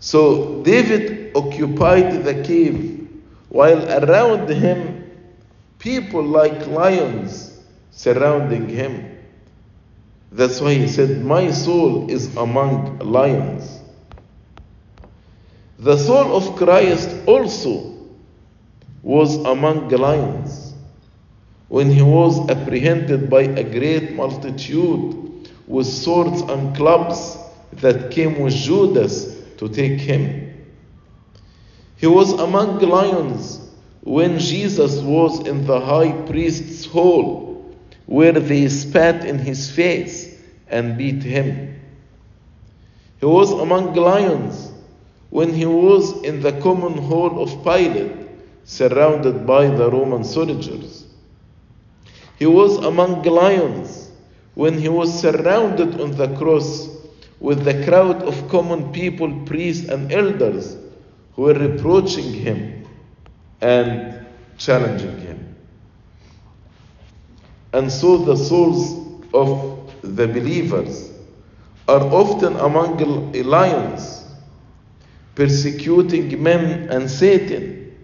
So 0.00 0.62
David 0.62 1.32
occupied 1.34 2.24
the 2.24 2.42
cave 2.42 3.08
while 3.48 3.88
around 4.04 4.48
him 4.48 4.93
people 5.84 6.22
like 6.22 6.66
lions 6.66 7.60
surrounding 7.90 8.66
him. 8.70 9.18
That's 10.32 10.58
why 10.58 10.72
he 10.72 10.88
said, 10.88 11.22
My 11.22 11.50
soul 11.50 12.10
is 12.10 12.34
among 12.36 13.00
lions. 13.00 13.80
The 15.78 15.98
soul 15.98 16.34
of 16.34 16.56
Christ 16.56 17.10
also 17.26 17.98
was 19.02 19.36
among 19.36 19.90
lions 19.90 20.72
when 21.68 21.90
he 21.90 22.00
was 22.00 22.48
apprehended 22.48 23.28
by 23.28 23.42
a 23.42 23.62
great 23.62 24.14
multitude 24.14 25.50
with 25.66 25.86
swords 25.86 26.40
and 26.40 26.74
clubs 26.74 27.36
that 27.74 28.10
came 28.10 28.40
with 28.40 28.54
Judas 28.54 29.36
to 29.58 29.68
take 29.68 30.00
him. 30.00 30.64
He 31.96 32.06
was 32.06 32.32
among 32.32 32.78
lions 32.78 33.63
when 34.04 34.38
Jesus 34.38 35.00
was 35.00 35.46
in 35.48 35.66
the 35.66 35.80
high 35.80 36.12
priest's 36.26 36.84
hall, 36.84 37.74
where 38.04 38.32
they 38.32 38.68
spat 38.68 39.24
in 39.24 39.38
his 39.38 39.70
face 39.70 40.38
and 40.68 40.98
beat 40.98 41.22
him. 41.22 41.80
He 43.18 43.24
was 43.24 43.50
among 43.50 43.94
lions 43.94 44.70
when 45.30 45.54
he 45.54 45.64
was 45.64 46.22
in 46.22 46.42
the 46.42 46.52
common 46.60 46.98
hall 46.98 47.42
of 47.42 47.64
Pilate, 47.64 48.28
surrounded 48.64 49.46
by 49.46 49.68
the 49.68 49.90
Roman 49.90 50.22
soldiers. 50.22 51.06
He 52.38 52.46
was 52.46 52.76
among 52.84 53.22
lions 53.22 54.10
when 54.54 54.78
he 54.78 54.90
was 54.90 55.18
surrounded 55.18 55.98
on 55.98 56.10
the 56.10 56.28
cross 56.36 56.90
with 57.40 57.64
the 57.64 57.84
crowd 57.86 58.22
of 58.22 58.48
common 58.50 58.92
people, 58.92 59.44
priests, 59.46 59.88
and 59.88 60.12
elders 60.12 60.76
who 61.36 61.42
were 61.42 61.54
reproaching 61.54 62.30
him 62.32 62.73
and 63.60 64.26
challenging 64.58 65.18
him. 65.18 65.56
And 67.72 67.90
so 67.90 68.18
the 68.18 68.36
souls 68.36 69.26
of 69.34 69.92
the 70.02 70.28
believers 70.28 71.10
are 71.88 72.02
often 72.02 72.56
among 72.56 73.32
lions, 73.32 74.24
persecuting 75.34 76.42
men 76.42 76.88
and 76.90 77.10
Satan. 77.10 77.96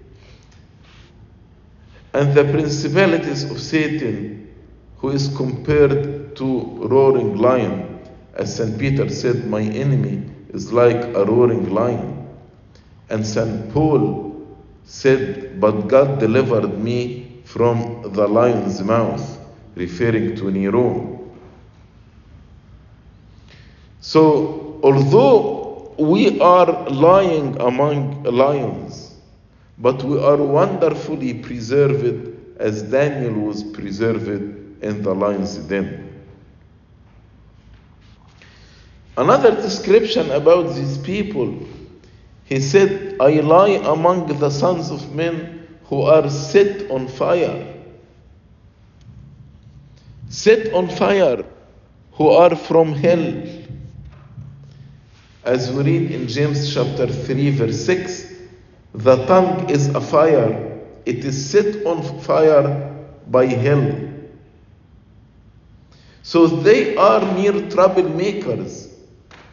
And 2.13 2.35
the 2.35 2.45
principalities 2.45 3.49
of 3.49 3.61
Satan, 3.61 4.53
who 4.99 5.11
is 5.11 5.29
compared 5.37 6.35
to 6.37 6.87
roaring 6.89 7.37
lion, 7.37 8.01
as 8.35 8.57
St. 8.57 8.79
Peter 8.79 9.09
said, 9.09 9.47
My 9.47 9.63
enemy 9.63 10.29
is 10.49 10.73
like 10.73 10.97
a 11.15 11.25
roaring 11.25 11.71
lion. 11.71 12.29
And 13.09 13.25
St. 13.25 13.73
Paul 13.73 14.30
said, 14.91 15.61
But 15.61 15.87
God 15.87 16.19
delivered 16.19 16.77
me 16.77 17.43
from 17.45 18.03
the 18.13 18.27
lion's 18.27 18.83
mouth, 18.83 19.39
referring 19.77 20.35
to 20.35 20.51
Nero. 20.51 21.31
So, 24.01 24.81
although 24.83 25.95
we 25.97 26.41
are 26.41 26.89
lying 26.91 27.61
among 27.61 28.25
lions, 28.25 29.15
but 29.79 30.03
we 30.03 30.19
are 30.19 30.37
wonderfully 30.37 31.35
preserved 31.35 32.59
as 32.59 32.83
Daniel 32.83 33.47
was 33.47 33.63
preserved 33.63 34.29
in 34.83 35.03
the 35.03 35.15
lion's 35.15 35.57
den. 35.59 36.21
Another 39.17 39.55
description 39.55 40.33
about 40.33 40.75
these 40.75 40.99
people, 40.99 41.55
he 42.45 42.61
said, 42.61 43.10
I 43.21 43.41
lie 43.41 43.83
among 43.85 44.39
the 44.39 44.49
sons 44.49 44.91
of 44.91 45.15
men 45.15 45.69
who 45.85 46.01
are 46.01 46.31
set 46.31 46.91
on 46.91 47.07
fire. 47.07 47.77
Set 50.31 50.73
on 50.73 50.89
fire, 50.89 51.45
who 52.13 52.31
are 52.31 52.57
from 52.57 52.95
hell. 52.95 53.43
As 55.45 55.71
we 55.71 55.83
read 55.83 56.11
in 56.13 56.29
James 56.29 56.73
chapter 56.73 57.07
3, 57.07 57.51
verse 57.51 57.85
6, 57.85 58.33
the 58.95 59.17
tongue 59.27 59.69
is 59.69 59.89
a 59.89 60.01
fire, 60.01 60.81
it 61.05 61.23
is 61.23 61.51
set 61.51 61.85
on 61.85 62.03
fire 62.21 62.97
by 63.27 63.45
hell. 63.45 64.01
So 66.23 66.47
they 66.47 66.97
are 66.97 67.21
mere 67.35 67.69
troublemakers 67.69 68.89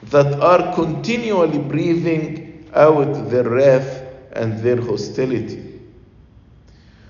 that 0.03 0.39
are 0.39 0.73
continually 0.73 1.59
breathing 1.59 2.46
out 2.77 3.29
their 3.29 3.43
wrath 3.43 4.03
and 4.33 4.59
their 4.59 4.79
hostility, 4.79 5.81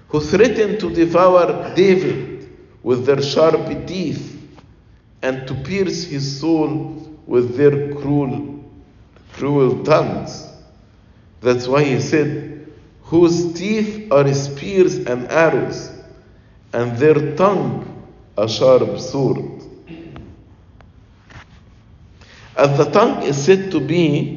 who 0.08 0.20
threaten 0.22 0.80
to 0.80 0.90
devour 0.94 1.74
David 1.76 2.50
with 2.82 3.06
their 3.06 3.22
sharp 3.22 3.68
teeth 3.86 4.34
and 5.22 5.48
to 5.48 5.54
pierce 5.56 6.06
his 6.06 6.40
soul 6.40 7.20
with 7.26 7.58
their 7.58 7.94
cruel, 7.96 8.64
cruel 9.34 9.84
tongues. 9.84 10.48
That's 11.42 11.68
why 11.68 11.84
he 11.84 12.00
said, 12.00 12.72
whose 13.04 13.54
teeth 13.54 14.12
are 14.12 14.34
spears 14.34 14.98
and 14.98 15.30
arrows, 15.30 15.92
and 16.74 16.98
their 16.98 17.36
tongue 17.36 18.06
a 18.38 18.48
sharp 18.48 19.00
sword. 19.00 19.64
As 22.56 22.78
the 22.78 22.86
tongue 22.86 23.24
is 23.24 23.44
said 23.44 23.72
to 23.72 23.80
be 23.80 24.37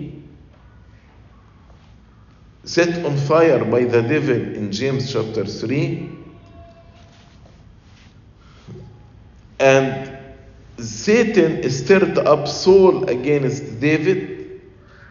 set 2.70 3.04
on 3.04 3.16
fire 3.16 3.64
by 3.64 3.82
the 3.82 4.00
devil 4.00 4.30
in 4.30 4.70
James 4.70 5.12
chapter 5.12 5.44
3, 5.44 6.08
and 9.58 10.16
Satan 10.78 11.68
stirred 11.68 12.16
up 12.18 12.46
Saul 12.46 13.08
against 13.08 13.80
David, 13.80 14.62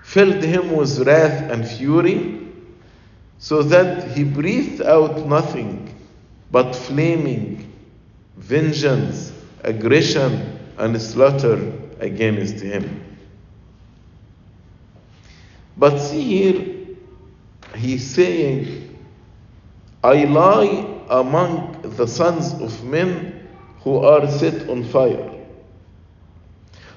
filled 0.03 0.41
him 0.41 0.71
with 0.71 0.99
wrath 0.99 1.51
and 1.51 1.67
fury, 1.67 2.47
so 3.39 3.61
that 3.61 4.15
he 4.15 4.23
breathed 4.23 4.81
out 4.81 5.27
nothing 5.27 5.93
but 6.51 6.73
flaming 6.73 7.73
vengeance, 8.37 9.33
aggression, 9.65 10.59
and 10.77 11.01
slaughter 11.01 11.73
against 11.99 12.63
him. 12.63 13.03
But 15.75 15.99
see 15.99 16.21
here, 16.21 16.68
he's 17.75 18.05
saying, 18.09 18.97
I 20.03 20.23
lie 20.25 21.01
among 21.09 21.81
the 21.83 22.07
sons 22.07 22.53
of 22.53 22.83
men 22.83 23.47
who 23.81 23.97
are 23.97 24.27
set 24.29 24.69
on 24.69 24.83
fire. 24.83 25.31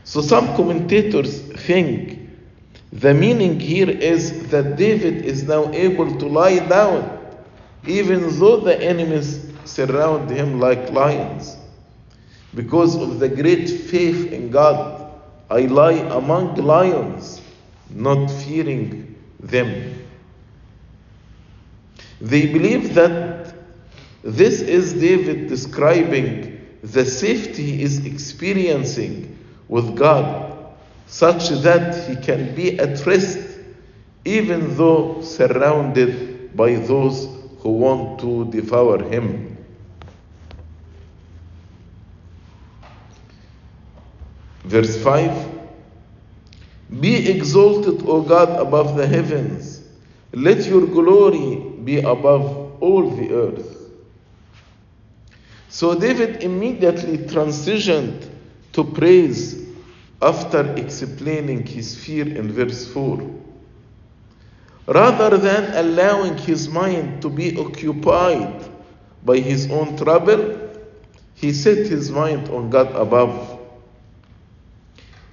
So 0.05 0.21
some 0.21 0.47
commentators 0.57 1.41
think 1.41 2.19
the 2.93 3.15
meaning 3.15 3.59
here 3.59 3.89
is 3.89 4.51
that 4.51 4.77
David 4.77 5.25
is 5.25 5.45
now 5.45 5.73
able 5.73 6.19
to 6.19 6.27
lie 6.27 6.59
down, 6.59 7.19
even 7.87 8.39
though 8.39 8.59
the 8.59 8.79
enemies 8.81 9.51
surround 9.65 10.29
him 10.31 10.61
like 10.61 10.91
lions. 10.91 11.57
Because 12.55 12.97
of 12.97 13.19
the 13.19 13.29
great 13.29 13.69
faith 13.69 14.31
in 14.31 14.51
God, 14.51 15.11
I 15.49 15.63
lie 15.63 15.93
among 15.93 16.57
lions, 16.57 17.41
not 17.91 18.31
fearing 18.31 19.17
them. 19.41 20.02
They 22.23 22.47
believe 22.47 22.95
that 22.95 23.53
this 24.23 24.61
is 24.61 24.93
David 24.93 25.49
describing 25.49 26.61
the 26.81 27.05
safety 27.05 27.65
he 27.65 27.83
is 27.83 28.07
experiencing 28.07 29.37
with 29.67 29.97
God, 29.97 30.73
such 31.09 31.49
that 31.49 32.09
he 32.09 32.15
can 32.15 32.55
be 32.55 32.79
at 32.79 33.05
rest 33.07 33.41
even 34.25 34.77
though 34.77 35.21
surrounded 35.23 36.57
by 36.57 36.77
those 36.77 37.27
who 37.59 37.71
want 37.71 38.21
to 38.21 38.49
devour 38.53 39.03
him. 39.03 39.57
Verse 44.63 44.97
5 45.03 45.59
Be 47.01 47.29
exalted, 47.29 48.01
O 48.07 48.23
God, 48.23 48.61
above 48.61 48.97
the 48.97 49.09
heavens. 49.09 49.83
Let 50.33 50.65
your 50.67 50.87
glory 50.87 51.72
be 51.85 51.99
above 51.99 52.81
all 52.83 53.11
the 53.11 53.33
earth. 53.33 53.79
So 55.69 55.99
David 55.99 56.43
immediately 56.43 57.19
transitioned 57.19 58.29
to 58.73 58.85
praise 58.85 59.67
after 60.21 60.75
explaining 60.77 61.67
his 61.67 61.95
fear 61.95 62.27
in 62.27 62.53
verse 62.53 62.87
4. 62.93 63.41
Rather 64.87 65.39
than 65.39 65.73
allowing 65.75 66.37
his 66.37 66.69
mind 66.69 67.23
to 67.23 67.31
be 67.31 67.57
occupied 67.59 68.65
by 69.25 69.39
his 69.39 69.71
own 69.71 69.97
trouble, 69.97 70.71
he 71.35 71.53
set 71.53 71.87
his 71.87 72.11
mind 72.11 72.49
on 72.51 72.69
God 72.69 72.95
above. 72.95 73.61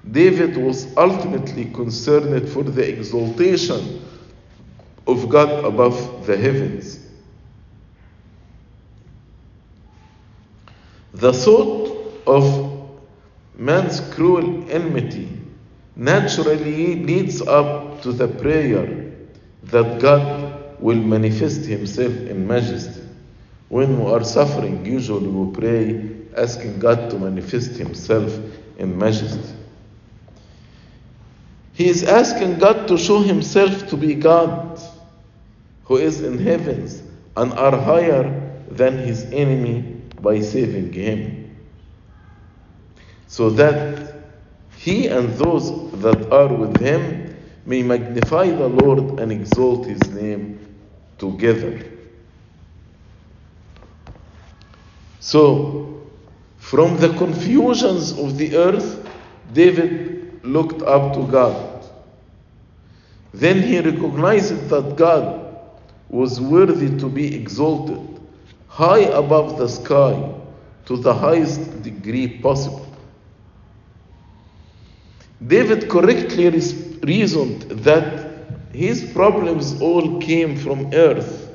David 0.10 0.58
was 0.58 0.96
ultimately 0.96 1.66
concerned 1.66 2.48
for 2.50 2.64
the 2.64 2.88
exaltation 2.88 4.02
of 5.12 5.30
God 5.30 5.66
above 5.66 6.26
the 6.26 6.38
heavens. 6.38 7.00
The 11.14 11.34
thought 11.34 12.24
of 12.28 12.90
man's 13.56 14.00
cruel 14.14 14.70
enmity 14.70 15.28
naturally 15.96 16.96
leads 16.96 17.42
up 17.42 18.02
to 18.04 18.12
the 18.12 18.28
prayer 18.28 19.12
that 19.64 20.00
God 20.00 20.80
will 20.80 20.98
manifest 20.98 21.66
Himself 21.66 22.14
in 22.14 22.48
majesty. 22.48 23.02
When 23.68 24.04
we 24.04 24.12
are 24.12 24.24
suffering, 24.24 24.86
usually 24.86 25.28
we 25.28 25.54
pray 25.54 26.20
asking 26.38 26.80
God 26.80 27.10
to 27.10 27.20
manifest 27.20 27.72
Himself 27.72 28.40
in 28.78 28.98
majesty. 28.98 29.56
He 31.74 31.88
is 31.88 32.04
asking 32.04 32.60
God 32.60 32.88
to 32.88 32.98
show 32.98 33.20
Himself 33.20 33.90
to 33.90 33.98
be 33.98 34.16
God 34.16 34.80
who 35.90 35.98
is 35.98 36.22
in 36.22 36.38
heavens 36.40 37.04
and 37.36 37.52
are 37.54 37.76
higher 37.76 38.24
than 38.70 39.00
His 39.00 39.26
enemy 39.26 40.00
by 40.22 40.40
saving 40.40 40.94
him. 40.94 41.58
So 43.28 43.50
that 43.52 44.16
he 44.78 45.08
and 45.08 45.30
those 45.34 45.92
that 46.02 46.32
are 46.32 46.54
with 46.54 46.80
him 46.80 47.36
may 47.66 47.84
magnify 47.84 48.52
the 48.52 48.68
Lord 48.68 49.20
and 49.20 49.32
exalt 49.32 49.86
his 49.86 50.02
name 50.10 50.76
together. 51.18 51.84
So, 55.20 56.08
from 56.58 56.98
the 56.98 57.10
confusions 57.18 58.18
of 58.18 58.38
the 58.38 58.56
earth, 58.56 59.08
David 59.54 60.44
looked 60.44 60.82
up 60.82 61.14
to 61.14 61.28
God. 61.28 61.86
Then 63.34 63.62
he 63.62 63.80
recognized 63.80 64.70
that 64.70 64.96
God 64.96 65.39
was 66.10 66.42
worthy 66.42 66.98
to 67.00 67.08
be 67.08 67.36
exalted 67.36 68.20
high 68.68 69.00
above 69.00 69.58
the 69.58 69.68
sky 69.68 70.32
to 70.86 70.98
the 70.98 71.14
highest 71.14 71.84
degree 71.84 72.40
possible. 72.40 72.86
David 75.46 75.90
correctly 75.90 76.50
reasoned 77.02 77.62
that 77.84 78.30
his 78.74 79.12
problems 79.14 79.82
all 79.82 80.20
came 80.20 80.58
from 80.58 80.94
earth. 80.94 81.50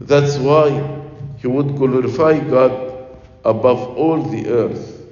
That's 0.00 0.36
why 0.36 0.70
he 1.38 1.46
would 1.46 1.76
glorify 1.76 2.38
God 2.38 2.72
above 3.44 3.96
all 3.96 4.22
the 4.22 4.48
earth. 4.48 5.06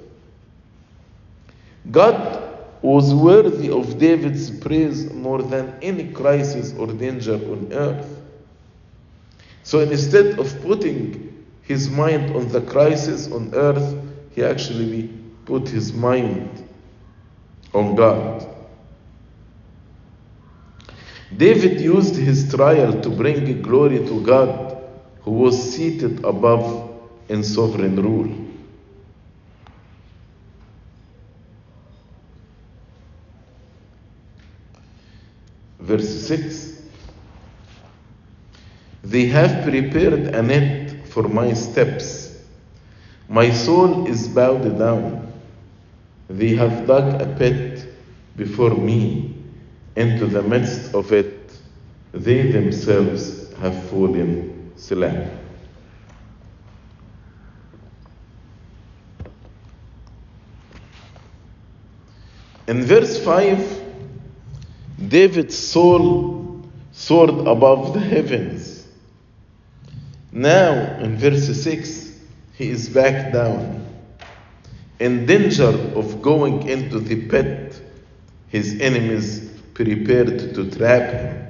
God 1.91 2.43
was 2.81 3.13
worthy 3.13 3.69
of 3.69 3.97
David's 3.97 4.49
praise 4.49 5.11
more 5.11 5.41
than 5.41 5.73
any 5.81 6.11
crisis 6.11 6.73
or 6.77 6.87
danger 6.87 7.35
on 7.35 7.69
earth. 7.71 8.16
So 9.67 9.81
instead 9.81 10.39
of 10.39 10.61
putting 10.61 11.45
his 11.63 11.89
mind 11.89 12.33
on 12.33 12.47
the 12.47 12.61
crisis 12.61 13.29
on 13.29 13.53
earth, 13.53 14.01
he 14.31 14.41
actually 14.41 15.09
put 15.43 15.67
his 15.67 15.91
mind 15.91 16.49
on 17.73 17.93
God. 17.95 18.47
David 21.35 21.81
used 21.81 22.15
his 22.15 22.49
trial 22.49 23.01
to 23.01 23.09
bring 23.09 23.61
glory 23.61 23.97
to 24.07 24.21
God, 24.21 24.81
who 25.23 25.31
was 25.31 25.61
seated 25.75 26.23
above 26.23 26.89
in 27.27 27.43
sovereign 27.43 28.01
rule. 28.01 28.33
Verse 35.81 36.07
6 36.25 36.76
They 39.07 39.27
have 39.27 39.63
prepared 39.63 40.35
a 40.35 40.41
net 40.41 41.07
for 41.07 41.23
my 41.29 41.53
steps. 41.53 42.43
My 43.29 43.49
soul 43.51 44.05
is 44.05 44.27
bowed 44.27 44.77
down. 44.77 45.31
They 46.29 46.55
have 46.55 46.85
dug 46.85 47.21
a 47.21 47.25
pit 47.37 47.87
before 48.35 48.71
me. 48.71 49.33
Into 49.95 50.25
the 50.25 50.43
midst 50.43 50.93
of 50.93 51.13
it, 51.13 51.53
they 52.11 52.51
themselves 52.51 53.53
have 53.61 53.81
fallen 53.89 54.73
slain. 54.75 55.29
In 62.67 62.83
verse 62.83 63.23
5, 63.23 63.83
David's 65.07 65.57
soul 65.57 66.61
soared 66.91 67.47
above 67.47 67.93
the 67.93 68.01
heavens. 68.01 68.76
Now, 70.37 70.99
in 70.99 71.17
verse 71.17 71.47
6, 71.47 72.11
he 72.53 72.69
is 72.69 72.89
back 72.89 73.33
down, 73.33 73.83
in 74.99 75.25
danger 75.25 75.69
of 75.95 76.21
going 76.21 76.69
into 76.69 76.99
the 76.99 77.25
pit 77.27 77.81
his 78.47 78.79
enemies 78.79 79.49
prepared 79.73 80.53
to 80.53 80.69
trap 80.69 81.11
him. 81.11 81.47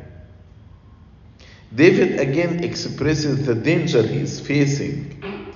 David 1.76 2.18
again 2.18 2.64
expresses 2.64 3.46
the 3.46 3.56
danger 3.56 4.02
he 4.02 4.20
is 4.20 4.40
facing, 4.40 5.54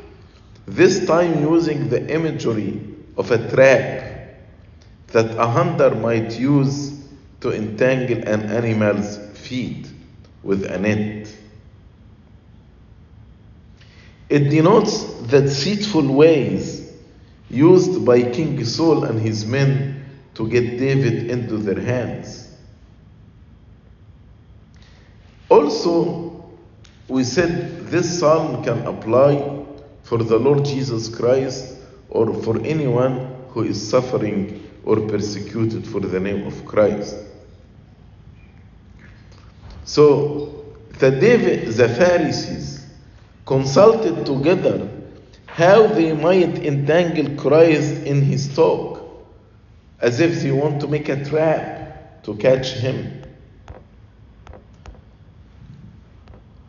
this 0.65 1.07
time 1.07 1.39
using 1.39 1.87
the 1.87 2.13
imagery 2.13 2.81
of 3.15 3.31
a 3.31 3.37
trap 3.49 4.41
that 5.07 5.37
a 5.37 5.47
hunter 5.47 5.95
might 5.95 6.37
use 6.37 7.01
to 7.39 7.53
entangle 7.53 8.27
an 8.27 8.41
animal's 8.51 9.17
feet 9.35 9.87
with 10.43 10.65
a 10.65 10.77
net. 10.77 11.33
It 14.31 14.49
denotes 14.49 15.03
the 15.23 15.41
deceitful 15.41 16.07
ways 16.07 16.89
used 17.49 18.05
by 18.05 18.21
King 18.21 18.63
Saul 18.63 19.03
and 19.03 19.19
his 19.19 19.45
men 19.45 20.05
to 20.35 20.47
get 20.47 20.79
David 20.79 21.29
into 21.29 21.57
their 21.57 21.81
hands. 21.81 22.47
Also, 25.49 26.49
we 27.09 27.25
said 27.25 27.87
this 27.87 28.19
psalm 28.19 28.63
can 28.63 28.79
apply 28.87 29.65
for 30.03 30.19
the 30.19 30.39
Lord 30.39 30.63
Jesus 30.63 31.13
Christ 31.13 31.75
or 32.09 32.33
for 32.33 32.57
anyone 32.61 33.35
who 33.49 33.63
is 33.63 33.89
suffering 33.89 34.65
or 34.85 34.95
persecuted 35.09 35.85
for 35.85 35.99
the 35.99 36.21
name 36.21 36.47
of 36.47 36.65
Christ. 36.65 37.17
So, 39.83 40.63
the, 40.99 41.11
David, 41.11 41.67
the 41.73 41.89
Pharisees 41.89 42.80
consulted 43.45 44.25
together 44.25 44.89
how 45.45 45.87
they 45.87 46.13
might 46.13 46.59
entangle 46.59 47.35
Christ 47.35 48.03
in 48.03 48.21
his 48.21 48.55
talk 48.55 49.01
as 49.99 50.19
if 50.19 50.41
they 50.41 50.51
want 50.51 50.81
to 50.81 50.87
make 50.87 51.09
a 51.09 51.23
trap 51.23 52.23
to 52.23 52.35
catch 52.35 52.71
him. 52.71 53.23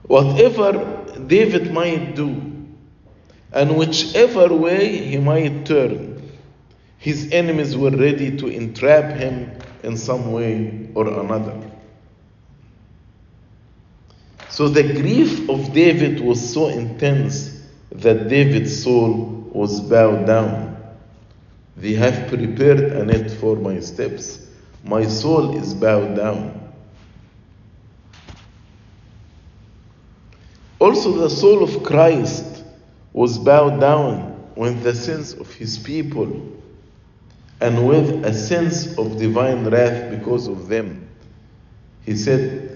Whatever 0.03 1.05
David 1.27 1.73
might 1.73 2.15
do, 2.15 2.53
and 3.53 3.77
whichever 3.77 4.53
way 4.55 4.97
he 4.99 5.19
might 5.19 5.65
turn, 5.65 6.31
his 6.99 7.31
enemies 7.33 7.77
were 7.77 7.91
ready 7.91 8.37
to 8.37 8.47
entrap 8.49 9.17
him 9.17 9.51
in 9.83 9.97
some 9.97 10.33
way 10.33 10.89
or 10.95 11.09
another. 11.09 11.62
So 14.53 14.69
the 14.69 14.83
grief 14.83 15.49
of 15.49 15.73
David 15.73 16.21
was 16.21 16.53
so 16.53 16.69
intense 16.69 17.59
that 17.91 18.29
David's 18.29 18.83
soul 18.83 19.49
was 19.51 19.81
bowed 19.81 20.27
down. 20.27 20.77
They 21.79 21.95
have 21.95 22.29
prepared 22.29 22.81
a 22.81 23.03
net 23.03 23.31
for 23.31 23.57
my 23.57 23.81
steps. 23.81 24.47
My 24.85 25.07
soul 25.07 25.57
is 25.57 25.73
bowed 25.73 26.17
down. 26.17 26.71
Also, 30.79 31.13
the 31.13 31.31
soul 31.31 31.63
of 31.65 31.83
Christ 31.83 32.63
was 33.15 33.39
bowed 33.39 33.81
down 33.81 34.33
when 34.55 34.83
the 34.83 34.95
sins 34.95 35.33
of 35.33 35.51
his 35.55 35.79
people 35.79 36.61
and 37.63 37.89
with 37.89 38.27
a 38.27 38.35
sense 38.35 38.99
of 38.99 39.17
divine 39.17 39.65
wrath 39.65 40.11
because 40.11 40.47
of 40.47 40.69
them. 40.69 41.09
He 42.05 42.17
said, 42.17 42.72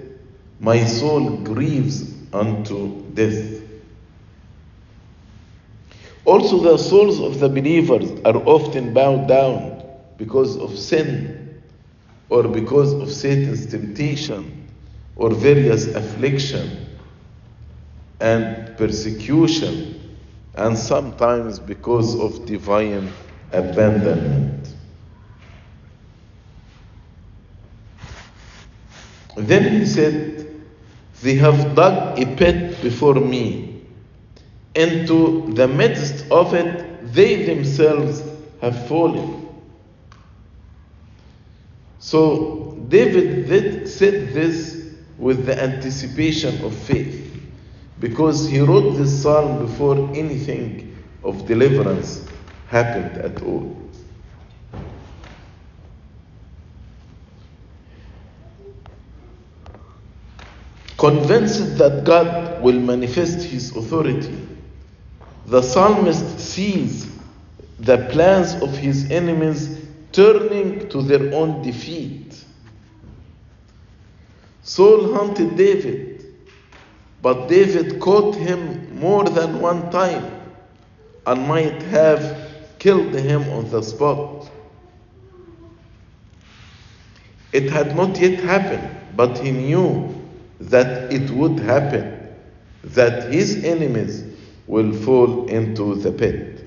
My 0.60 0.84
soul 0.84 1.38
grieves 1.38 2.12
unto 2.32 3.02
death. 3.12 3.62
Also, 6.24 6.60
the 6.60 6.76
souls 6.76 7.20
of 7.20 7.38
the 7.38 7.48
believers 7.48 8.10
are 8.24 8.36
often 8.48 8.92
bowed 8.92 9.28
down 9.28 9.82
because 10.16 10.56
of 10.56 10.76
sin 10.76 11.62
or 12.28 12.44
because 12.44 12.92
of 12.92 13.12
Satan's 13.12 13.66
temptation 13.66 14.68
or 15.14 15.30
various 15.30 15.86
affliction 15.94 16.86
and 18.20 18.76
persecution 18.76 20.18
and 20.54 20.76
sometimes 20.76 21.58
because 21.58 22.18
of 22.18 22.46
divine 22.46 23.12
abandonment. 23.52 24.74
Then 29.36 29.80
he 29.80 29.86
said, 29.86 30.45
They 31.26 31.34
have 31.38 31.74
dug 31.74 32.20
a 32.20 32.36
pit 32.36 32.80
before 32.82 33.16
me. 33.16 33.82
Into 34.76 35.52
the 35.54 35.66
midst 35.66 36.24
of 36.30 36.54
it, 36.54 37.12
they 37.12 37.42
themselves 37.42 38.22
have 38.60 38.86
fallen. 38.86 39.48
So 41.98 42.78
David 42.86 43.48
did, 43.48 43.88
said 43.88 44.34
this 44.34 44.94
with 45.18 45.46
the 45.46 45.60
anticipation 45.60 46.64
of 46.64 46.72
faith 46.72 47.28
because 47.98 48.48
he 48.48 48.60
wrote 48.60 48.92
this 48.92 49.20
psalm 49.20 49.66
before 49.66 49.96
anything 50.14 50.96
of 51.24 51.44
deliverance 51.48 52.24
happened 52.68 53.16
at 53.18 53.42
all. 53.42 53.75
Convinced 60.98 61.76
that 61.76 62.04
God 62.04 62.62
will 62.62 62.80
manifest 62.80 63.40
his 63.40 63.76
authority, 63.76 64.34
the 65.46 65.60
psalmist 65.60 66.40
sees 66.40 67.10
the 67.78 67.98
plans 68.10 68.54
of 68.62 68.74
his 68.76 69.10
enemies 69.10 69.78
turning 70.12 70.88
to 70.88 71.02
their 71.02 71.34
own 71.34 71.60
defeat. 71.62 72.42
Saul 74.62 75.12
hunted 75.12 75.56
David, 75.56 76.24
but 77.20 77.46
David 77.46 78.00
caught 78.00 78.34
him 78.34 78.98
more 78.98 79.24
than 79.24 79.60
one 79.60 79.90
time 79.90 80.40
and 81.26 81.46
might 81.46 81.82
have 81.82 82.52
killed 82.78 83.12
him 83.12 83.42
on 83.50 83.68
the 83.70 83.82
spot. 83.82 84.50
It 87.52 87.70
had 87.70 87.94
not 87.94 88.18
yet 88.18 88.40
happened, 88.40 88.88
but 89.14 89.38
he 89.38 89.50
knew 89.50 90.15
that 90.60 91.12
it 91.12 91.30
would 91.30 91.58
happen, 91.58 92.34
that 92.84 93.32
his 93.32 93.64
enemies 93.64 94.24
will 94.66 94.92
fall 94.92 95.46
into 95.48 95.94
the 95.96 96.12
pit. 96.12 96.64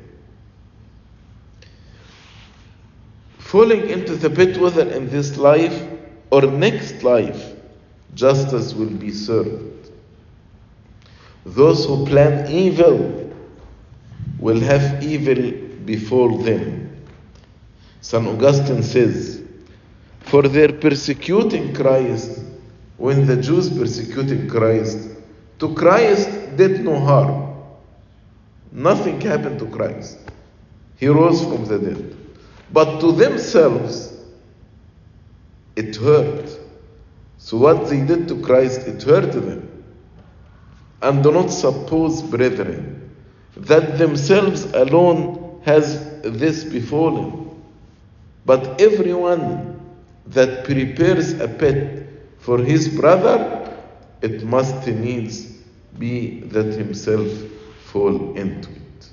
Falling 3.37 3.89
into 3.89 4.15
the 4.15 4.29
pit, 4.29 4.57
whether 4.57 4.87
in 4.89 5.09
this 5.09 5.37
life 5.37 5.87
or 6.29 6.43
next 6.43 7.03
life, 7.03 7.53
justice 8.13 8.73
will 8.73 8.89
be 8.89 9.11
served. 9.11 9.89
Those 11.45 11.85
who 11.85 12.05
plan 12.05 12.51
evil 12.51 13.33
will 14.37 14.59
have 14.59 15.03
evil 15.03 15.51
befall 15.85 16.37
them. 16.37 16.95
St. 18.01 18.25
Augustine 18.27 18.83
says, 18.83 19.41
For 20.21 20.43
their 20.43 20.71
persecuting 20.71 21.73
Christ, 21.73 22.38
when 22.99 23.25
the 23.25 23.37
Jews 23.37 23.69
persecuted 23.69 24.49
Christ, 24.49 25.09
to 25.59 25.73
Christ 25.73 26.29
did 26.57 26.83
no 26.83 26.99
harm. 26.99 27.55
Nothing 28.71 29.19
happened 29.21 29.57
to 29.59 29.65
Christ. 29.67 30.19
He 30.97 31.07
rose 31.07 31.41
from 31.41 31.65
the 31.65 31.79
dead. 31.79 32.17
But 32.71 32.99
to 32.99 33.13
themselves, 33.13 34.17
it 35.77 35.95
hurt. 35.95 36.59
So 37.37 37.57
what 37.57 37.89
they 37.89 38.01
did 38.01 38.27
to 38.27 38.41
Christ, 38.41 38.81
it 38.81 39.01
hurt 39.01 39.31
them. 39.31 39.83
And 41.01 41.23
do 41.23 41.31
not 41.31 41.47
suppose, 41.47 42.21
brethren, 42.21 43.11
that 43.55 43.97
themselves 43.97 44.65
alone 44.73 45.61
has 45.63 46.21
this 46.21 46.65
befallen. 46.65 47.63
But 48.45 48.81
everyone 48.81 49.79
that 50.27 50.65
prepares 50.65 51.39
a 51.39 51.47
pit 51.47 51.98
for 52.39 52.57
his 52.57 52.87
brother, 52.87 53.77
it 54.21 54.43
must 54.43 54.87
needs 54.87 55.53
be 55.97 56.41
that 56.41 56.73
himself 56.73 57.27
fall 57.85 58.35
into 58.35 58.69
it. 58.69 59.09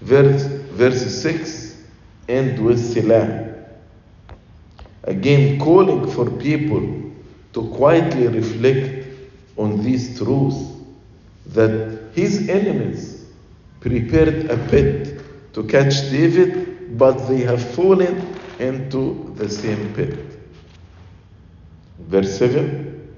Verse, 0.00 0.44
verse 0.44 1.22
6 1.22 1.82
end 2.28 2.64
with 2.64 2.78
Selah. 2.78 3.54
Again, 5.04 5.60
calling 5.60 6.10
for 6.10 6.28
people 6.30 7.12
to 7.52 7.68
quietly 7.70 8.26
reflect 8.26 9.06
on 9.56 9.82
these 9.82 10.18
truths 10.18 10.72
that 11.46 12.10
his 12.12 12.48
enemies 12.48 13.24
prepared 13.80 14.50
a 14.50 14.56
pit 14.68 15.20
to 15.54 15.62
catch 15.64 16.10
David, 16.10 16.98
but 16.98 17.28
they 17.28 17.40
have 17.42 17.62
fallen 17.74 18.35
into 18.60 19.32
the 19.36 19.48
same 19.48 19.94
pit. 19.94 20.18
Verse 21.98 22.38
7 22.38 23.16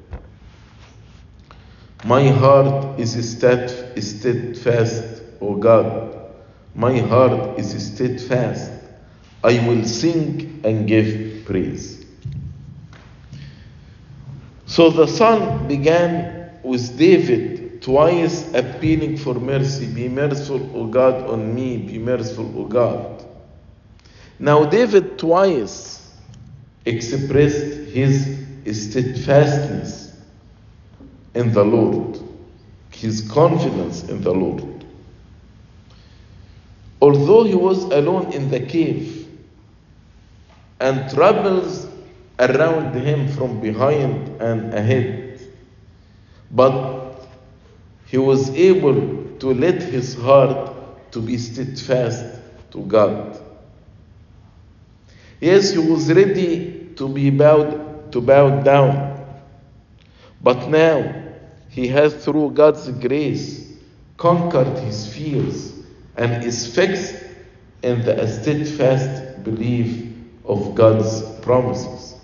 My 2.05 2.29
heart 2.29 2.99
is 2.99 3.13
steadfast, 3.31 5.23
O 5.41 5.57
God. 5.57 6.17
My 6.75 6.99
heart 6.99 7.59
is 7.59 7.95
steadfast. 7.95 8.71
I 9.43 9.67
will 9.67 9.85
sing 9.85 10.61
and 10.65 10.87
give 10.87 11.45
praise. 11.45 12.05
So 14.67 14.91
the 14.91 15.07
psalm 15.07 15.67
began 15.67 16.51
with 16.63 16.99
David 16.99 17.83
twice 17.83 18.53
appealing 18.55 19.17
for 19.17 19.35
mercy. 19.35 19.87
Be 19.87 20.09
merciful, 20.09 20.71
O 20.77 20.87
God, 20.87 21.29
on 21.31 21.55
me. 21.55 21.79
Be 21.79 21.99
merciful, 21.99 22.53
O 22.59 22.65
God. 22.65 23.25
Now, 24.39 24.65
David 24.65 25.19
twice 25.19 26.13
expressed 26.85 27.91
his 27.91 28.37
steadfastness 28.65 30.17
in 31.35 31.53
the 31.53 31.65
Lord, 31.65 32.19
his 32.91 33.29
confidence 33.31 34.05
in 34.05 34.23
the 34.23 34.33
Lord. 34.33 34.85
Although 37.01 37.45
he 37.45 37.55
was 37.55 37.85
alone 37.85 38.33
in 38.33 38.51
the 38.51 38.61
cave 38.61 39.29
and 40.81 41.11
troubles 41.13 41.89
around 42.39 42.95
him 42.95 43.29
from 43.29 43.61
behind 43.61 44.41
and 44.41 44.73
ahead, 44.73 45.41
but 46.51 47.27
he 48.07 48.19
was 48.19 48.51
able 48.51 49.25
to 49.39 49.55
let 49.55 49.83
his 49.83 50.15
heart 50.15 51.13
to 51.13 51.21
be 51.21 51.37
steadfast 51.39 52.25
to 52.71 52.85
God. 52.87 53.41
Yes, 55.41 55.71
he 55.71 55.79
was 55.79 56.13
ready 56.13 56.91
to 56.97 57.09
be 57.09 57.31
bowed 57.31 58.13
to 58.13 58.21
bow 58.21 58.63
down. 58.63 59.27
But 60.43 60.69
now 60.69 61.15
he 61.69 61.89
has 61.89 62.25
through 62.25 62.51
God's 62.53 62.89
grace 62.91 63.73
conquered 64.17 64.77
his 64.79 65.13
fears 65.13 65.75
and 66.17 66.45
is 66.45 66.75
fixed 66.75 67.15
in 67.83 68.03
the 68.05 68.27
steadfast 68.27 69.45
belief 69.45 70.13
of 70.45 70.75
God's 70.75 71.23
promises. 71.41 72.17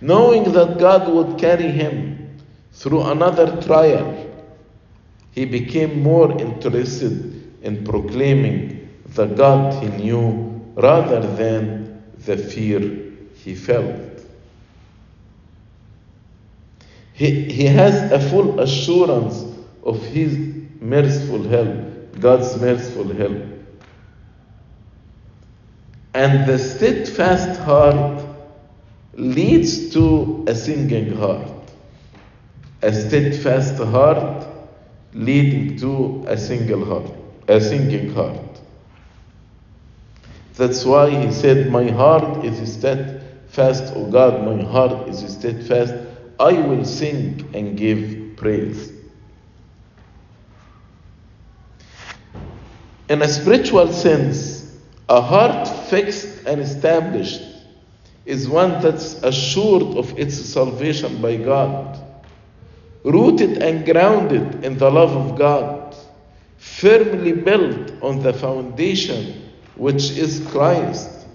Knowing 0.00 0.52
that 0.52 0.78
God 0.78 1.08
would 1.12 1.38
carry 1.38 1.70
him 1.70 2.38
through 2.72 3.02
another 3.02 3.60
trial, 3.62 4.26
he 5.32 5.44
became 5.44 6.02
more 6.02 6.30
interested 6.38 7.62
in 7.62 7.84
proclaiming 7.84 8.77
the 9.14 9.26
God 9.26 9.82
he 9.82 9.88
knew 9.88 10.60
rather 10.74 11.20
than 11.20 12.02
the 12.24 12.36
fear 12.36 12.80
he 13.34 13.54
felt. 13.54 13.96
He, 17.12 17.50
he 17.50 17.64
has 17.64 18.12
a 18.12 18.20
full 18.30 18.60
assurance 18.60 19.44
of 19.82 20.00
his 20.04 20.38
merciful 20.80 21.42
help, 21.42 22.20
God's 22.20 22.60
merciful 22.60 23.12
help. 23.12 23.42
And 26.14 26.48
the 26.48 26.58
steadfast 26.58 27.60
heart 27.60 28.24
leads 29.14 29.92
to 29.94 30.44
a 30.46 30.54
singing 30.54 31.16
heart. 31.16 31.48
A 32.82 32.92
steadfast 32.92 33.82
heart 33.82 34.46
leading 35.12 35.76
to 35.78 36.24
a 36.28 36.36
single 36.36 36.84
heart, 36.84 37.12
a 37.48 37.60
singing 37.60 38.14
heart. 38.14 38.47
That's 40.58 40.84
why 40.84 41.08
he 41.08 41.30
said, 41.30 41.70
My 41.70 41.88
heart 41.88 42.44
is 42.44 42.72
steadfast, 42.72 43.94
O 43.94 44.10
God, 44.10 44.44
my 44.44 44.60
heart 44.64 45.08
is 45.08 45.20
steadfast. 45.32 45.94
I 46.40 46.52
will 46.52 46.84
sing 46.84 47.48
and 47.54 47.76
give 47.78 48.36
praise. 48.36 48.92
In 53.08 53.22
a 53.22 53.28
spiritual 53.28 53.92
sense, 53.92 54.76
a 55.08 55.20
heart 55.20 55.68
fixed 55.88 56.44
and 56.44 56.60
established 56.60 57.40
is 58.26 58.48
one 58.48 58.82
that's 58.82 59.14
assured 59.22 59.96
of 59.96 60.18
its 60.18 60.34
salvation 60.34 61.22
by 61.22 61.36
God, 61.36 62.00
rooted 63.04 63.62
and 63.62 63.86
grounded 63.86 64.64
in 64.64 64.76
the 64.76 64.90
love 64.90 65.12
of 65.12 65.38
God, 65.38 65.94
firmly 66.56 67.30
built 67.30 67.92
on 68.02 68.24
the 68.24 68.32
foundation 68.32 69.47
which 69.78 70.10
is 70.10 70.46
Christ, 70.50 71.26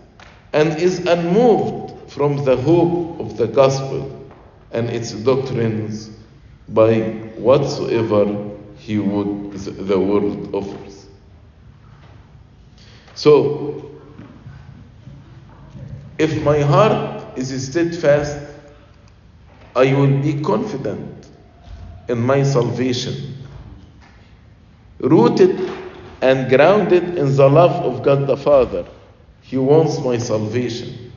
and 0.51 0.77
is 0.77 0.99
unmoved 1.07 2.11
from 2.11 2.43
the 2.45 2.55
hope 2.55 3.19
of 3.19 3.37
the 3.37 3.47
gospel 3.47 4.29
and 4.71 4.89
its 4.89 5.11
doctrines 5.13 6.11
by 6.69 6.99
whatsoever 7.37 8.51
he 8.77 8.99
would 8.99 9.53
the 9.53 9.99
world 9.99 10.53
offers. 10.53 11.07
So, 13.15 13.91
if 16.17 16.43
my 16.43 16.59
heart 16.59 17.37
is 17.37 17.67
steadfast, 17.67 18.37
I 19.75 19.93
will 19.93 20.21
be 20.21 20.41
confident 20.41 21.27
in 22.07 22.21
my 22.21 22.43
salvation, 22.43 23.35
rooted 24.99 25.82
and 26.23 26.47
grounded 26.47 27.17
in 27.17 27.35
the 27.35 27.49
love 27.49 27.83
of 27.83 28.01
God 28.01 28.27
the 28.27 28.37
Father. 28.37 28.85
He 29.41 29.57
wants 29.57 29.99
my 29.99 30.17
salvation. 30.17 31.11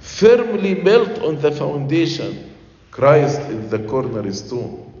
Firmly 0.00 0.74
built 0.74 1.20
on 1.20 1.40
the 1.40 1.52
foundation, 1.52 2.52
Christ 2.90 3.40
is 3.42 3.70
the 3.70 3.78
cornerstone, 3.78 4.92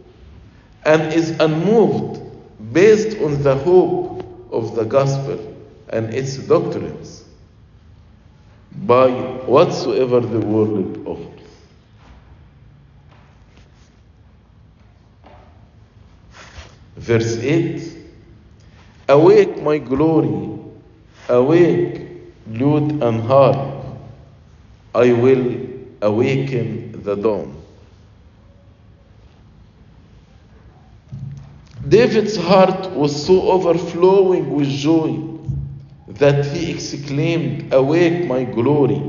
and 0.84 1.12
is 1.12 1.30
unmoved 1.40 2.22
based 2.72 3.18
on 3.18 3.42
the 3.42 3.56
hope 3.56 4.24
of 4.52 4.76
the 4.76 4.84
gospel 4.84 5.56
and 5.88 6.14
its 6.14 6.36
doctrines 6.36 7.24
by 8.86 9.10
whatsoever 9.10 10.20
the 10.20 10.38
world 10.38 11.04
offers. 11.04 11.26
Verse 16.94 17.36
8 17.38 17.99
Awake, 19.10 19.60
my 19.60 19.78
glory, 19.78 20.56
awake, 21.28 22.06
lute 22.46 23.02
and 23.02 23.20
harp, 23.20 23.84
I 24.94 25.12
will 25.12 25.66
awaken 26.00 27.02
the 27.02 27.16
dawn. 27.16 27.60
David's 31.88 32.36
heart 32.36 32.92
was 32.92 33.26
so 33.26 33.50
overflowing 33.50 34.48
with 34.54 34.68
joy 34.68 35.18
that 36.06 36.46
he 36.46 36.70
exclaimed, 36.70 37.74
Awake, 37.74 38.28
my 38.28 38.44
glory! 38.44 39.02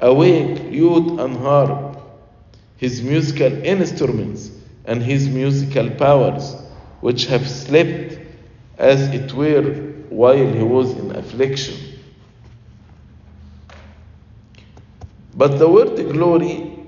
Awake, 0.00 0.64
lute 0.72 1.20
and 1.20 1.36
harp, 1.36 1.96
his 2.76 3.02
musical 3.04 3.52
instruments 3.64 4.50
and 4.84 5.00
his 5.00 5.28
musical 5.28 5.90
powers, 5.90 6.56
which 7.02 7.26
have 7.26 7.48
slept 7.48 8.19
as 8.80 9.02
it 9.14 9.32
were 9.34 9.62
while 10.08 10.34
he 10.34 10.62
was 10.62 10.90
in 10.92 11.14
affliction. 11.14 11.76
But 15.36 15.58
the 15.58 15.68
word 15.68 15.96
glory, 16.12 16.78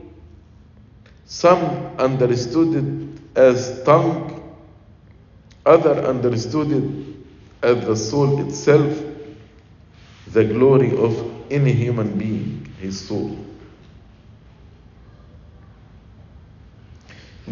some 1.26 1.60
understood 1.98 2.74
it 2.74 3.38
as 3.38 3.82
tongue, 3.84 4.56
other 5.66 6.00
understood 6.06 6.72
it 6.72 7.16
as 7.62 7.84
the 7.84 7.94
soul 7.94 8.40
itself, 8.46 9.02
the 10.28 10.44
glory 10.44 10.96
of 10.96 11.52
any 11.52 11.72
human 11.72 12.18
being, 12.18 12.74
his 12.80 12.98
soul. 13.06 13.36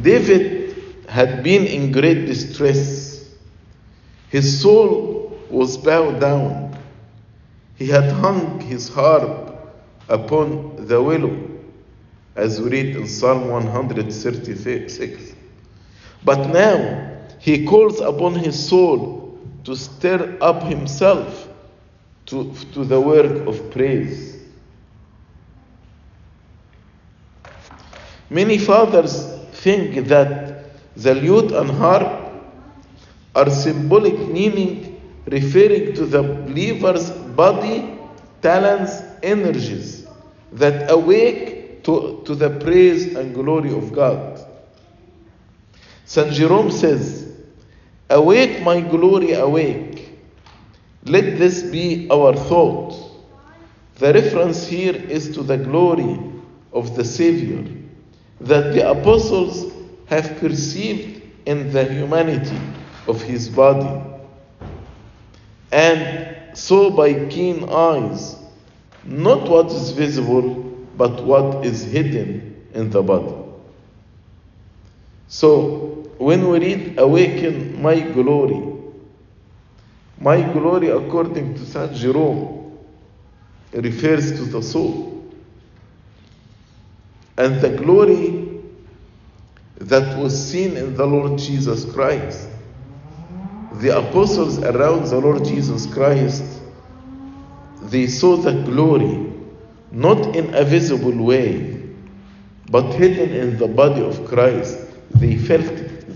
David 0.01 1.05
had 1.09 1.43
been 1.43 1.67
in 1.67 1.93
great 1.93 2.25
distress. 2.25 3.10
His 4.31 4.61
soul 4.61 5.37
was 5.51 5.77
bowed 5.77 6.21
down. 6.21 6.79
He 7.77 7.87
had 7.87 8.13
hung 8.13 8.61
his 8.61 8.89
harp 8.89 9.51
upon 10.09 10.87
the 10.87 11.03
willow, 11.03 11.37
as 12.37 12.61
we 12.61 12.71
read 12.71 12.97
in 12.97 13.09
Psalm 13.09 13.49
136. 13.49 15.35
But 16.25 16.49
now 16.49 17.19
he 17.41 17.67
calls 17.67 18.01
upon 18.01 18.37
his 18.37 18.69
soul 18.69 19.39
to 19.65 19.75
stir 19.75 20.39
up 20.41 20.63
himself 20.63 21.49
to, 22.27 22.55
to 22.73 22.85
the 22.85 23.01
work 23.01 23.47
of 23.49 23.71
praise. 23.73 24.39
Many 28.29 28.59
fathers 28.59 29.27
think 29.55 30.07
that 30.07 30.67
the 30.95 31.15
lute 31.17 31.51
and 31.51 31.69
harp 31.71 32.20
are 33.35 33.51
symbolic 33.51 34.19
meaning 34.29 35.01
referring 35.27 35.95
to 35.95 36.07
the 36.07 36.23
believer's 36.23 37.11
body, 37.11 37.99
talents, 38.43 39.03
energies 39.23 40.07
that 40.53 40.91
awake 40.91 41.83
to, 41.85 42.23
to 42.25 42.35
the 42.35 42.51
praise 42.51 43.15
and 43.15 43.35
glory 43.35 43.73
of 43.73 43.93
God. 43.93 44.45
St. 46.05 46.33
Jerome 46.33 46.71
says, 46.71 47.29
Awake, 48.09 48.63
my 48.63 48.81
glory, 48.81 49.33
awake. 49.35 50.19
Let 51.05 51.39
this 51.39 51.63
be 51.63 52.09
our 52.11 52.35
thought. 52.35 52.97
The 53.97 54.13
reference 54.13 54.67
here 54.67 54.97
is 54.97 55.33
to 55.35 55.43
the 55.43 55.57
glory 55.57 56.19
of 56.73 56.97
the 56.97 57.05
Savior 57.05 57.65
that 58.41 58.73
the 58.73 58.91
apostles 58.91 59.73
have 60.07 60.39
perceived 60.39 61.23
in 61.47 61.71
the 61.73 61.85
humanity 61.85 62.59
of 63.07 63.23
his 63.23 63.49
body 63.49 64.03
and 65.73 66.59
saw 66.59 66.91
by 66.91 67.27
keen 67.29 67.69
eyes 67.69 68.37
not 69.05 69.49
what 69.49 69.67
is 69.67 69.93
visible 69.93 70.71
but 70.97 71.25
what 71.25 71.65
is 71.65 71.83
hidden 71.83 72.67
in 72.75 72.91
the 72.91 73.03
body. 73.03 73.35
So 75.29 76.11
when 76.19 76.49
we 76.49 76.59
read 76.59 76.99
awaken 76.99 77.81
my 77.81 78.01
glory, 78.01 78.63
my 80.19 80.43
glory 80.53 80.91
according 80.91 81.55
to 81.55 81.65
Saint 81.65 81.95
Jerome 81.95 82.79
refers 83.73 84.33
to 84.33 84.45
the 84.45 84.63
soul. 84.63 85.33
And 87.39 87.61
the 87.63 87.71
glory 87.71 88.61
that 89.77 90.19
was 90.19 90.51
seen 90.51 90.77
in 90.77 90.95
the 90.95 91.07
Lord 91.07 91.39
Jesus 91.39 91.91
Christ. 91.91 92.50
The 93.75 93.97
apostles 93.97 94.59
around 94.59 95.07
the 95.07 95.19
Lord 95.19 95.45
Jesus 95.45 95.87
Christ, 95.87 96.45
they 97.83 98.07
saw 98.07 98.37
the 98.37 98.53
glory 98.63 99.33
not 99.93 100.37
in 100.37 100.55
a 100.55 100.65
visible 100.65 101.17
way, 101.25 101.83
but 102.71 102.93
hidden 102.95 103.31
in 103.31 103.59
the 103.59 103.67
body 103.67 104.03
of 104.03 104.25
Christ. 104.27 104.79
They 105.15 105.37
felt 105.37 105.67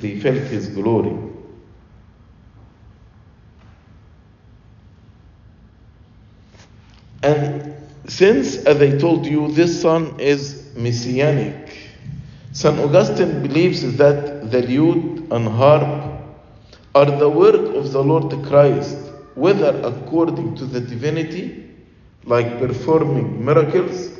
they 0.01 0.21
felt 0.21 0.37
his 0.37 0.69
glory. 0.69 1.17
And 7.23 7.75
since, 8.07 8.57
as 8.57 8.83
I 8.83 8.99
told 8.99 9.25
you, 9.25 9.51
this 9.53 9.81
son 9.81 10.21
is 10.21 10.75
messianic, 10.77 11.79
St. 12.53 12.79
Augustine 12.79 13.43
believes 13.43 13.97
that 13.97 14.51
the 14.51 14.63
lute 14.63 15.27
and 15.31 15.49
harp 15.49 16.04
are 16.95 17.07
the 17.07 17.29
work 17.29 17.75
of 17.75 17.93
the 17.93 18.03
Lord 18.03 18.31
Christ, 18.47 18.97
whether 19.35 19.81
according 19.83 20.55
to 20.57 20.65
the 20.65 20.81
divinity, 20.81 21.71
like 22.25 22.59
performing 22.59 23.45
miracles, 23.45 24.11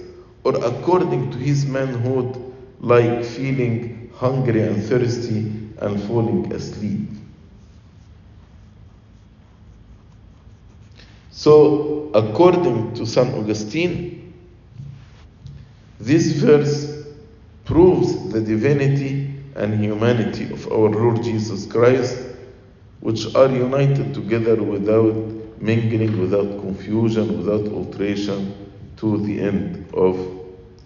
or 0.43 0.57
according 0.57 1.31
to 1.31 1.39
his 1.39 1.65
manhood, 1.67 2.53
like 2.81 3.25
feeling 3.25 4.11
hungry 4.17 4.63
and 4.63 4.83
thirsty 4.83 5.53
and 5.79 6.03
falling 6.03 6.53
asleep. 6.53 7.09
So, 11.31 12.11
according 12.15 12.95
to 12.95 13.07
St. 13.07 13.35
Augustine, 13.35 14.33
this 15.99 16.33
verse 16.33 17.07
proves 17.65 18.31
the 18.31 18.41
divinity 18.41 19.35
and 19.57 19.83
humanity 19.83 20.53
of 20.53 20.71
our 20.71 20.91
Lord 20.91 21.23
Jesus 21.23 21.67
Christ, 21.67 22.34
which 23.05 23.35
are 23.35 23.51
united 23.51 24.15
together 24.15 24.57
without 24.63 25.15
mingling, 25.61 26.19
without 26.19 26.59
confusion, 26.63 27.37
without 27.37 27.71
alteration, 27.71 28.73
to 28.97 29.19
the 29.27 29.43
end 29.43 29.87
of 29.93 30.17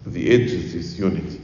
the 0.05 0.29
age 0.29 0.51
of 0.51 0.73
this 0.73 0.99
unity. 0.99 1.39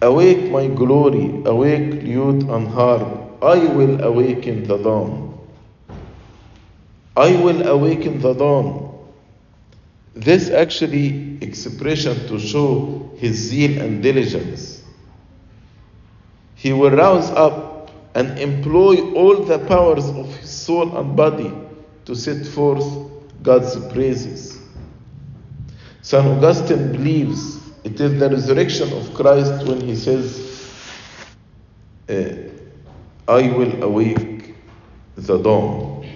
Awake, 0.00 0.50
my 0.50 0.68
glory, 0.68 1.42
awake, 1.44 2.02
and 2.02 2.68
harp, 2.68 3.42
I 3.42 3.58
will 3.58 4.02
awaken 4.02 4.66
the 4.66 4.78
dawn. 4.78 5.38
I 7.14 7.36
will 7.36 7.68
awaken 7.68 8.22
the 8.22 8.32
dawn. 8.32 9.06
This 10.14 10.48
actually 10.48 11.36
expression 11.42 12.26
to 12.28 12.38
show 12.38 13.10
his 13.18 13.36
zeal 13.36 13.82
and 13.82 14.02
diligence. 14.02 14.81
He 16.62 16.72
will 16.72 16.92
rouse 16.92 17.28
up 17.30 17.90
and 18.14 18.38
employ 18.38 19.12
all 19.14 19.42
the 19.42 19.58
powers 19.66 20.08
of 20.10 20.32
his 20.36 20.48
soul 20.48 20.96
and 20.96 21.16
body 21.16 21.52
to 22.04 22.14
set 22.14 22.46
forth 22.46 22.86
God's 23.42 23.74
praises. 23.92 24.60
St. 26.02 26.24
Augustine 26.24 26.92
believes 26.92 27.58
it 27.82 28.00
is 28.00 28.20
the 28.20 28.30
resurrection 28.30 28.92
of 28.92 29.12
Christ 29.12 29.66
when 29.66 29.80
he 29.80 29.96
says, 29.96 30.70
uh, 32.08 32.36
I 33.26 33.48
will 33.48 33.82
awake 33.82 34.54
the 35.16 35.38
dawn. 35.38 36.06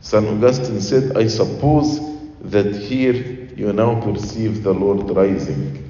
St. 0.00 0.26
Augustine 0.26 0.80
said, 0.80 1.18
I 1.18 1.26
suppose 1.26 2.00
that 2.40 2.74
here 2.74 3.12
you 3.56 3.74
now 3.74 4.00
perceive 4.00 4.62
the 4.62 4.72
Lord 4.72 5.10
rising. 5.10 5.85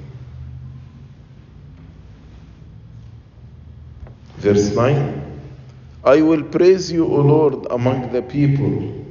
Verse 4.47 4.73
9 4.73 5.23
I 6.05 6.21
will 6.21 6.43
praise 6.43 6.89
you, 6.89 7.05
O 7.05 7.19
Lord, 7.19 7.67
among 7.69 8.13
the 8.13 8.21
people. 8.21 9.05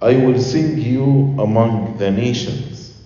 I 0.00 0.16
will 0.16 0.40
sing 0.40 0.78
you 0.78 1.36
among 1.38 1.98
the 1.98 2.10
nations. 2.10 2.96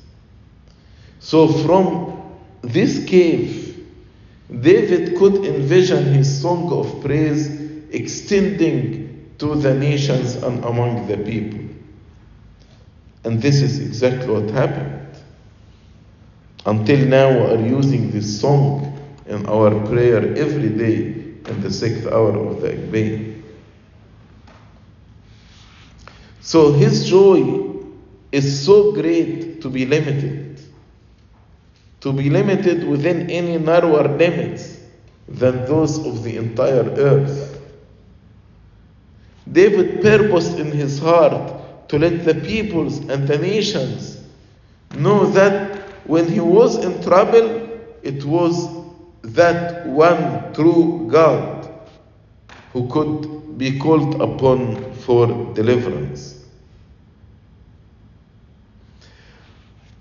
So, 1.18 1.48
from 1.48 2.22
this 2.60 3.04
cave, 3.04 3.84
David 4.48 5.16
could 5.16 5.44
envision 5.44 6.04
his 6.14 6.40
song 6.40 6.72
of 6.72 7.02
praise 7.02 7.50
extending 7.90 9.34
to 9.38 9.56
the 9.56 9.74
nations 9.74 10.36
and 10.36 10.64
among 10.64 11.08
the 11.08 11.16
people. 11.16 11.74
And 13.24 13.42
this 13.42 13.60
is 13.60 13.80
exactly 13.80 14.28
what 14.28 14.50
happened. 14.50 15.16
Until 16.64 17.08
now, 17.08 17.30
we 17.30 17.54
are 17.54 17.66
using 17.66 18.12
this 18.12 18.40
song 18.40 19.00
in 19.26 19.46
our 19.46 19.70
prayer 19.88 20.36
every 20.36 20.68
day 20.68 21.21
in 21.48 21.60
the 21.60 21.70
sixth 21.72 22.06
hour 22.06 22.36
of 22.36 22.60
the 22.60 22.68
Agpeya. 22.68 23.42
So 26.40 26.72
his 26.72 27.08
joy 27.08 27.76
is 28.32 28.64
so 28.64 28.92
great 28.92 29.60
to 29.62 29.68
be 29.68 29.86
limited, 29.86 30.60
to 32.00 32.12
be 32.12 32.30
limited 32.30 32.86
within 32.86 33.30
any 33.30 33.58
narrower 33.58 34.08
limits 34.08 34.78
than 35.28 35.64
those 35.66 36.04
of 36.04 36.24
the 36.24 36.36
entire 36.36 36.90
earth. 36.96 37.60
David 39.50 40.02
purposed 40.02 40.58
in 40.58 40.72
his 40.72 40.98
heart 40.98 41.88
to 41.88 41.98
let 41.98 42.24
the 42.24 42.34
peoples 42.34 42.98
and 42.98 43.28
the 43.28 43.38
nations 43.38 44.18
know 44.94 45.26
that 45.26 45.78
when 46.06 46.28
he 46.28 46.40
was 46.40 46.76
in 46.84 47.02
trouble, 47.02 47.68
it 48.02 48.24
was 48.24 48.81
that 49.22 49.86
one 49.86 50.52
true 50.52 51.08
God 51.10 51.68
who 52.72 52.88
could 52.88 53.58
be 53.58 53.78
called 53.78 54.20
upon 54.20 54.92
for 54.94 55.26
deliverance. 55.54 56.44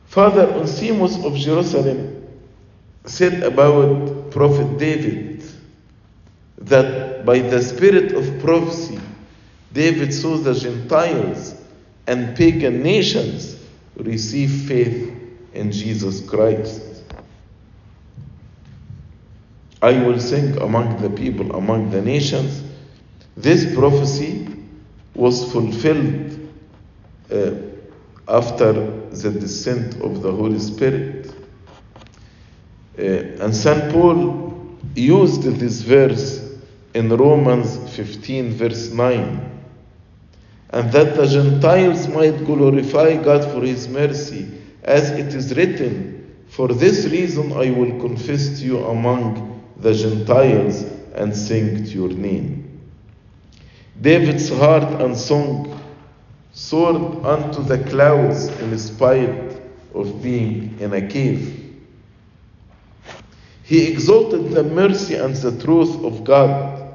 Father 0.07 0.47
Onesimus 0.53 1.23
of 1.23 1.35
Jerusalem 1.35 2.27
said 3.05 3.43
about 3.43 4.31
Prophet 4.31 4.77
David 4.77 5.43
that 6.57 7.25
by 7.25 7.39
the 7.39 7.61
spirit 7.61 8.13
of 8.13 8.41
prophecy, 8.41 8.99
David 9.73 10.13
saw 10.13 10.37
the 10.37 10.53
Gentiles 10.53 11.55
and 12.07 12.35
pagan 12.35 12.83
nations 12.83 13.57
receive 13.95 14.67
faith 14.67 15.15
in 15.53 15.71
Jesus 15.71 16.27
Christ. 16.29 16.90
I 19.81 19.93
will 20.03 20.19
sing 20.19 20.61
among 20.61 21.01
the 21.01 21.09
people, 21.09 21.55
among 21.55 21.89
the 21.89 22.01
nations. 22.01 22.63
This 23.35 23.73
prophecy 23.73 24.47
was 25.15 25.51
fulfilled 25.51 26.37
uh, 27.31 27.51
after 28.27 28.73
the 29.09 29.31
descent 29.31 29.95
of 30.01 30.21
the 30.21 30.31
Holy 30.31 30.59
Spirit. 30.59 31.33
Uh, 32.97 33.01
and 33.43 33.55
St. 33.55 33.91
Paul 33.91 34.77
used 34.95 35.43
this 35.43 35.81
verse 35.81 36.57
in 36.93 37.09
Romans 37.09 37.77
15, 37.95 38.51
verse 38.53 38.91
9. 38.91 39.49
And 40.69 40.91
that 40.91 41.15
the 41.15 41.25
Gentiles 41.25 42.07
might 42.07 42.45
glorify 42.45 43.15
God 43.15 43.49
for 43.51 43.61
his 43.61 43.87
mercy, 43.87 44.47
as 44.83 45.09
it 45.11 45.33
is 45.33 45.55
written, 45.55 46.45
For 46.49 46.67
this 46.67 47.05
reason 47.05 47.53
I 47.53 47.71
will 47.71 47.99
confess 47.99 48.59
to 48.59 48.65
you 48.65 48.85
among 48.85 49.50
the 49.81 49.93
Gentiles 49.93 50.83
and 51.15 51.35
sing 51.35 51.83
to 51.83 51.91
your 51.91 52.09
name. 52.09 52.79
David's 53.99 54.49
heart 54.49 55.01
and 55.01 55.17
song 55.17 55.79
soared 56.53 57.25
unto 57.25 57.63
the 57.63 57.77
clouds 57.89 58.47
in 58.59 58.77
spite 58.77 59.59
of 59.93 60.21
being 60.21 60.77
in 60.79 60.93
a 60.93 61.07
cave. 61.07 61.57
He 63.63 63.87
exalted 63.91 64.51
the 64.51 64.63
mercy 64.63 65.15
and 65.15 65.35
the 65.35 65.57
truth 65.63 66.03
of 66.03 66.23
God, 66.23 66.93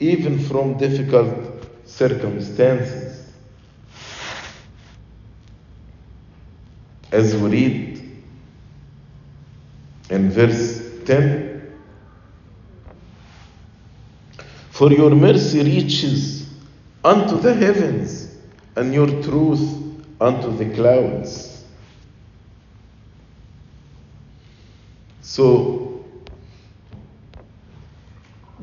even 0.00 0.38
from 0.38 0.76
difficult 0.76 1.34
circumstances. 1.84 3.32
As 7.12 7.36
we 7.36 7.48
read 7.48 8.12
in 10.10 10.30
verse 10.30 10.82
10, 11.04 11.53
For 14.74 14.92
your 14.92 15.10
mercy 15.14 15.62
reaches 15.62 16.48
unto 17.04 17.38
the 17.38 17.54
heavens, 17.54 18.34
and 18.74 18.92
your 18.92 19.06
truth 19.22 19.62
unto 20.20 20.50
the 20.56 20.74
clouds. 20.74 21.64
So, 25.22 26.04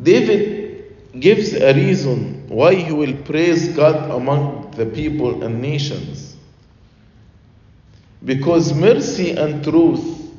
David 0.04 0.98
gives 1.18 1.54
a 1.54 1.74
reason 1.74 2.46
why 2.50 2.76
he 2.76 2.92
will 2.92 3.16
praise 3.24 3.70
God 3.70 4.12
among 4.12 4.72
the 4.72 4.88
people 4.88 5.46
and 5.46 5.62
nations. 5.62 6.36
Because 8.26 8.74
mercy 8.74 9.32
and 9.32 9.64
truth, 9.64 10.30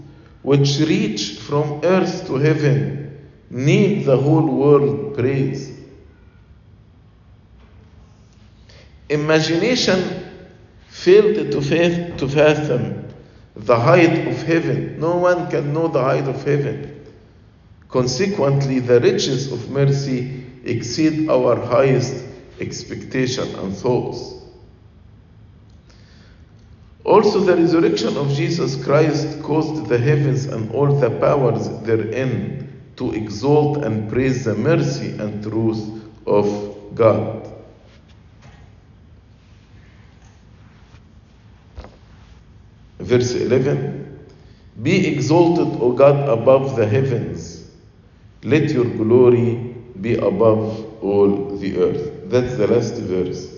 which 0.43 0.81
reach 0.81 1.39
from 1.39 1.81
earth 1.83 2.27
to 2.27 2.35
heaven, 2.35 2.91
need 3.53 4.07
the 4.07 4.16
whole 4.16 4.46
world 4.46 5.14
praise. 5.14 5.78
Imagination 9.11 10.26
failed 10.88 11.53
to, 11.53 11.61
fath- 11.61 12.16
to 12.16 12.28
fathom 12.28 13.05
the 13.55 13.78
height 13.78 14.26
of 14.26 14.42
heaven. 14.42 14.98
No 14.98 15.18
one 15.18 15.50
can 15.50 15.74
know 15.74 15.88
the 15.88 16.03
height 16.03 16.26
of 16.26 16.42
heaven. 16.44 17.05
Consequently, 17.88 18.78
the 18.78 18.98
riches 19.00 19.53
of 19.53 19.68
mercy 19.68 20.46
exceed 20.64 21.28
our 21.28 21.57
highest 21.57 22.24
expectation 22.59 23.55
and 23.57 23.76
thoughts. 23.76 24.34
Also, 27.05 27.40
the 27.40 27.55
resurrection 27.55 28.16
of 28.16 28.30
Jesus 28.30 28.82
Christ 28.82 29.42
caused 29.42 29.88
the 29.88 29.98
heavens 29.98 30.46
and 30.46 30.70
all 30.72 30.98
the 30.98 31.11
powers 31.11 31.68
therein 31.82 32.61
to 32.97 33.12
exalt 33.12 33.84
and 33.84 34.11
praise 34.11 34.45
the 34.45 34.55
mercy 34.55 35.11
and 35.18 35.43
truth 35.43 36.03
of 36.26 36.47
God. 36.95 37.49
Verse 42.99 43.34
11 43.34 44.26
Be 44.82 45.07
exalted, 45.07 45.80
O 45.80 45.93
God, 45.93 46.28
above 46.28 46.76
the 46.76 46.86
heavens. 46.86 47.70
Let 48.45 48.70
your 48.70 48.84
glory 48.84 49.74
be 50.01 50.14
above 50.14 51.03
all 51.03 51.57
the 51.57 51.76
earth. 51.78 52.30
That's 52.30 52.57
the 52.57 52.66
last 52.66 52.95
verse. 52.95 53.49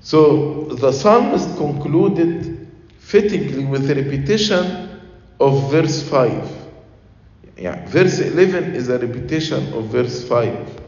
So 0.00 0.64
the 0.64 0.92
psalmist 0.92 1.56
concluded 1.56 2.68
fittingly 2.98 3.64
with 3.64 3.86
the 3.86 3.94
repetition 3.96 5.00
of 5.38 5.70
verse 5.70 6.02
5. 6.08 6.59
Yeah, 7.60 7.84
verse 7.88 8.18
11 8.18 8.74
is 8.74 8.88
a 8.88 8.98
repetition 8.98 9.74
of 9.74 9.88
verse 9.88 10.26
5. 10.26 10.80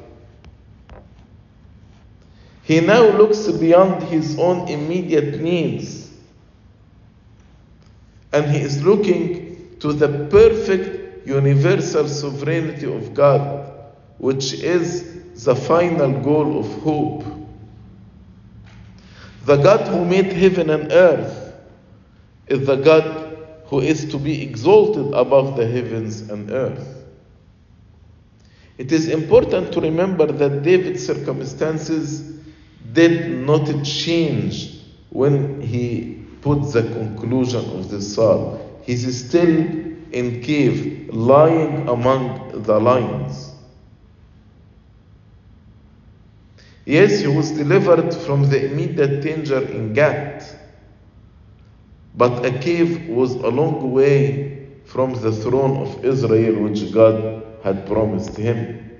He 2.62 2.80
now 2.80 3.10
looks 3.10 3.46
beyond 3.46 4.02
his 4.04 4.38
own 4.38 4.68
immediate 4.68 5.38
needs 5.38 6.10
and 8.32 8.50
he 8.50 8.58
is 8.58 8.82
looking 8.82 9.76
to 9.80 9.92
the 9.92 10.26
perfect 10.30 11.26
universal 11.26 12.08
sovereignty 12.08 12.90
of 12.90 13.12
God, 13.12 13.70
which 14.16 14.54
is 14.54 15.44
the 15.44 15.54
final 15.54 16.22
goal 16.22 16.58
of 16.58 16.82
hope. 16.82 17.24
The 19.44 19.56
God 19.58 19.86
who 19.88 20.06
made 20.06 20.32
heaven 20.32 20.70
and 20.70 20.90
earth 20.90 21.52
is 22.46 22.66
the 22.66 22.76
God 22.76 23.21
who 23.72 23.80
is 23.80 24.04
to 24.04 24.18
be 24.18 24.42
exalted 24.42 25.14
above 25.14 25.56
the 25.56 25.66
heavens 25.66 26.28
and 26.28 26.50
earth. 26.50 27.06
It 28.76 28.92
is 28.92 29.08
important 29.08 29.72
to 29.72 29.80
remember 29.80 30.26
that 30.26 30.62
David's 30.62 31.06
circumstances 31.06 32.20
did 32.92 33.30
not 33.30 33.82
change 33.82 34.78
when 35.08 35.62
he 35.62 36.22
put 36.42 36.70
the 36.70 36.82
conclusion 36.82 37.64
of 37.70 37.88
the 37.88 38.02
psalm. 38.02 38.60
He's 38.82 39.26
still 39.26 39.48
in 39.48 40.42
cave, 40.42 41.08
lying 41.10 41.88
among 41.88 42.64
the 42.64 42.78
lions. 42.78 43.52
Yes, 46.84 47.20
he 47.20 47.26
was 47.26 47.52
delivered 47.52 48.12
from 48.12 48.50
the 48.50 48.70
immediate 48.70 49.22
danger 49.22 49.62
in 49.66 49.94
Gath, 49.94 50.61
but 52.14 52.44
a 52.44 52.58
cave 52.58 53.08
was 53.08 53.34
a 53.34 53.48
long 53.48 53.92
way 53.92 54.68
from 54.84 55.14
the 55.22 55.32
throne 55.32 55.78
of 55.78 56.04
Israel 56.04 56.62
which 56.62 56.92
God 56.92 57.42
had 57.62 57.86
promised 57.86 58.36
him. 58.36 58.90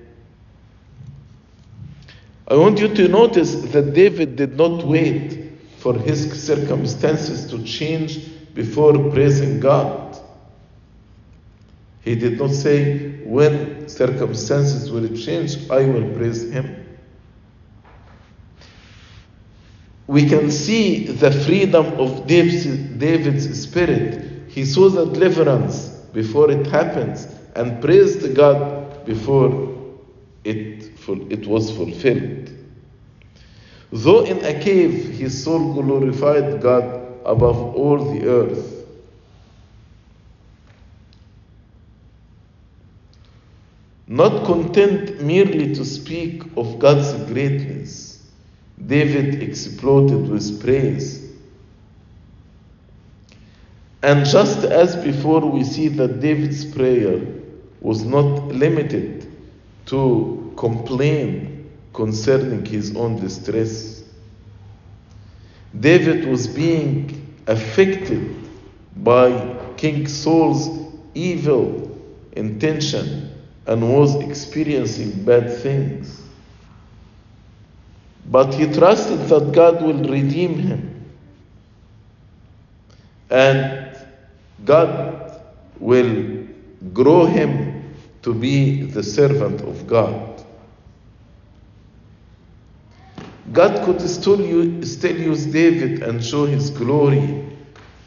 I 2.47 2.55
want 2.55 2.79
you 2.79 2.87
to 2.87 3.07
notice 3.07 3.55
that 3.71 3.93
David 3.93 4.35
did 4.35 4.57
not 4.57 4.85
wait 4.85 5.51
for 5.77 5.93
his 5.93 6.43
circumstances 6.43 7.49
to 7.51 7.63
change 7.63 8.53
before 8.53 8.93
praising 9.11 9.59
God. 9.59 10.03
He 12.03 12.15
did 12.15 12.37
not 12.37 12.51
say, 12.51 13.21
When 13.23 13.87
circumstances 13.87 14.91
will 14.91 15.07
change, 15.15 15.69
I 15.69 15.85
will 15.85 16.13
praise 16.15 16.51
Him. 16.51 16.82
We 20.07 20.27
can 20.27 20.51
see 20.51 21.05
the 21.05 21.31
freedom 21.31 21.85
of 21.99 22.27
David's, 22.27 23.61
spirit. 23.61 24.49
He 24.49 24.65
saw 24.65 24.89
the 24.89 25.05
deliverance 25.05 25.87
before 26.13 26.51
it 26.51 26.67
happens 26.67 27.27
and 27.55 27.81
praised 27.81 28.35
God 28.35 29.05
before 29.05 29.73
it, 30.43 30.91
it 31.07 31.47
was 31.47 31.71
fulfilled. 31.71 32.51
Though 33.91 34.25
in 34.25 34.43
a 34.43 34.59
cave, 34.59 35.09
his 35.17 35.43
soul 35.43 35.73
glorified 35.73 36.61
God 36.61 36.83
above 37.25 37.75
all 37.75 38.13
the 38.13 38.27
earth. 38.27 38.85
Not 44.07 44.45
content 44.45 45.21
merely 45.21 45.73
to 45.75 45.85
speak 45.85 46.43
of 46.57 46.77
God's 46.79 47.13
greatness, 47.31 48.12
David 48.85 49.41
exploded 49.41 50.29
with 50.29 50.61
praise. 50.61 51.31
And 54.01 54.25
just 54.25 54.65
as 54.65 54.95
before, 54.97 55.39
we 55.39 55.63
see 55.63 55.87
that 55.87 56.19
David's 56.19 56.65
prayer 56.65 57.21
was 57.79 58.03
not 58.03 58.47
limited 58.47 59.25
to 59.85 60.53
complain 60.57 61.69
concerning 61.93 62.65
his 62.65 62.95
own 62.95 63.19
distress. 63.19 64.03
David 65.79 66.25
was 66.27 66.47
being 66.47 67.35
affected 67.47 68.35
by 68.97 69.57
King 69.77 70.07
Saul's 70.07 70.91
evil 71.13 71.97
intention 72.33 73.31
and 73.65 73.93
was 73.93 74.15
experiencing 74.21 75.23
bad 75.23 75.57
things. 75.59 76.22
But 78.25 78.53
he 78.53 78.71
trusted 78.71 79.19
that 79.29 79.51
God 79.51 79.81
will 79.81 80.09
redeem 80.09 80.57
him. 80.57 81.11
And 83.29 83.97
God 84.63 85.41
will 85.79 86.47
grow 86.93 87.25
him 87.25 87.93
to 88.21 88.33
be 88.33 88.83
the 88.83 89.03
servant 89.03 89.61
of 89.61 89.87
God. 89.87 90.43
God 93.51 93.83
could 93.85 94.01
still 94.01 94.39
use, 94.39 94.97
still 94.97 95.19
use 95.19 95.45
David 95.45 96.01
and 96.01 96.23
show 96.23 96.45
his 96.45 96.69
glory, 96.69 97.45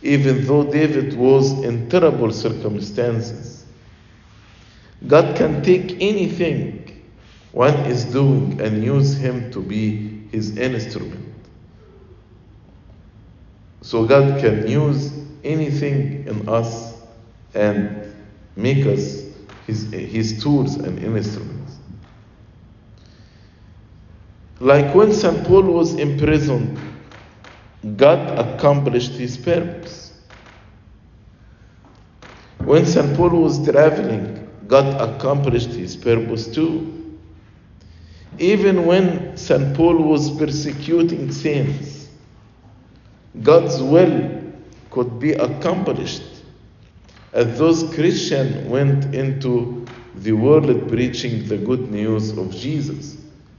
even 0.02 0.44
though 0.46 0.64
David 0.64 1.14
was 1.16 1.52
in 1.62 1.88
terrible 1.90 2.32
circumstances. 2.32 3.64
God 5.06 5.36
can 5.36 5.62
take 5.62 5.92
anything 6.00 6.85
one 7.56 7.86
is 7.86 8.04
doing 8.04 8.60
and 8.60 8.84
use 8.84 9.16
him 9.16 9.50
to 9.50 9.62
be 9.62 10.28
his 10.30 10.58
instrument. 10.58 11.34
So 13.80 14.04
God 14.04 14.42
can 14.42 14.68
use 14.68 15.10
anything 15.42 16.26
in 16.26 16.46
us 16.50 17.00
and 17.54 18.14
make 18.56 18.84
us 18.84 19.24
his, 19.66 19.90
his 19.90 20.42
tools 20.42 20.74
and 20.74 20.98
instruments. 20.98 21.76
Like 24.60 24.94
when 24.94 25.10
St. 25.10 25.42
Paul 25.46 25.62
was 25.62 25.94
imprisoned, 25.94 26.78
God 27.96 28.38
accomplished 28.38 29.12
his 29.12 29.38
purpose. 29.38 30.12
When 32.58 32.84
St. 32.84 33.16
Paul 33.16 33.30
was 33.30 33.64
traveling, 33.66 34.46
God 34.66 35.00
accomplished 35.00 35.70
his 35.70 35.96
purpose 35.96 36.48
too. 36.48 36.95
Even 38.38 38.86
when 38.86 39.36
St. 39.36 39.74
Paul 39.76 39.96
was 39.96 40.30
persecuting 40.36 41.32
saints, 41.32 42.08
God's 43.42 43.82
will 43.82 44.42
could 44.90 45.18
be 45.18 45.32
accomplished 45.32 46.22
as 47.32 47.58
those 47.58 47.94
Christians 47.94 48.66
went 48.68 49.14
into 49.14 49.86
the 50.16 50.32
world 50.32 50.88
preaching 50.88 51.46
the 51.48 51.58
good 51.58 51.90
news 51.90 52.36
of 52.36 52.50
Jesus. 52.50 53.18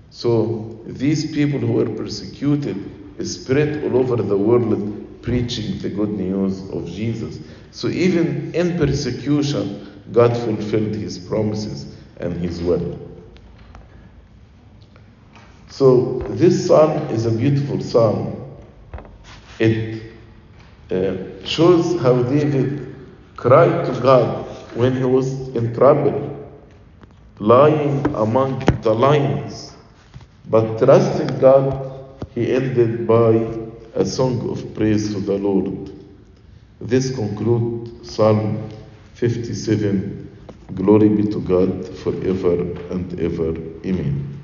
So 0.09 0.79
these 0.85 1.31
people 1.31 1.59
who 1.59 1.73
were 1.73 1.89
persecuted 1.89 2.75
spread 3.23 3.83
all 3.83 3.97
over 3.97 4.15
the 4.15 4.37
world 4.37 5.21
preaching 5.21 5.77
the 5.79 5.89
good 5.89 6.09
news 6.09 6.67
of 6.71 6.87
Jesus. 6.87 7.39
So 7.71 7.87
even 7.89 8.53
in 8.55 8.77
persecution, 8.77 10.03
God 10.11 10.35
fulfilled 10.35 10.95
his 10.95 11.19
promises 11.19 11.95
and 12.19 12.33
his 12.33 12.61
will. 12.61 13.06
So 15.77 16.23
this 16.29 16.65
psalm 16.65 17.07
is 17.11 17.27
a 17.27 17.31
beautiful 17.31 17.79
psalm. 17.81 18.35
It 19.59 20.11
uh, 20.89 21.45
shows 21.45 22.01
how 22.01 22.23
David 22.23 22.95
cried 23.35 23.85
to 23.85 24.01
God 24.01 24.47
when 24.73 24.97
he 24.97 25.03
was 25.03 25.31
in 25.49 25.75
trouble, 25.75 26.49
lying 27.37 28.03
among 28.15 28.57
the 28.81 28.91
lions. 28.91 29.75
But 30.49 30.79
trusting 30.79 31.37
God, 31.37 32.25
he 32.33 32.51
ended 32.55 33.05
by 33.05 33.33
a 33.93 34.03
song 34.03 34.49
of 34.49 34.73
praise 34.73 35.13
to 35.13 35.19
the 35.19 35.37
Lord. 35.37 35.91
This 36.81 37.13
concludes 37.13 38.15
Psalm 38.15 38.67
57. 39.13 40.37
Glory 40.73 41.09
be 41.09 41.21
to 41.27 41.39
God 41.39 41.87
forever 41.99 42.61
and 42.89 43.19
ever. 43.19 43.49
Amen. 43.85 44.33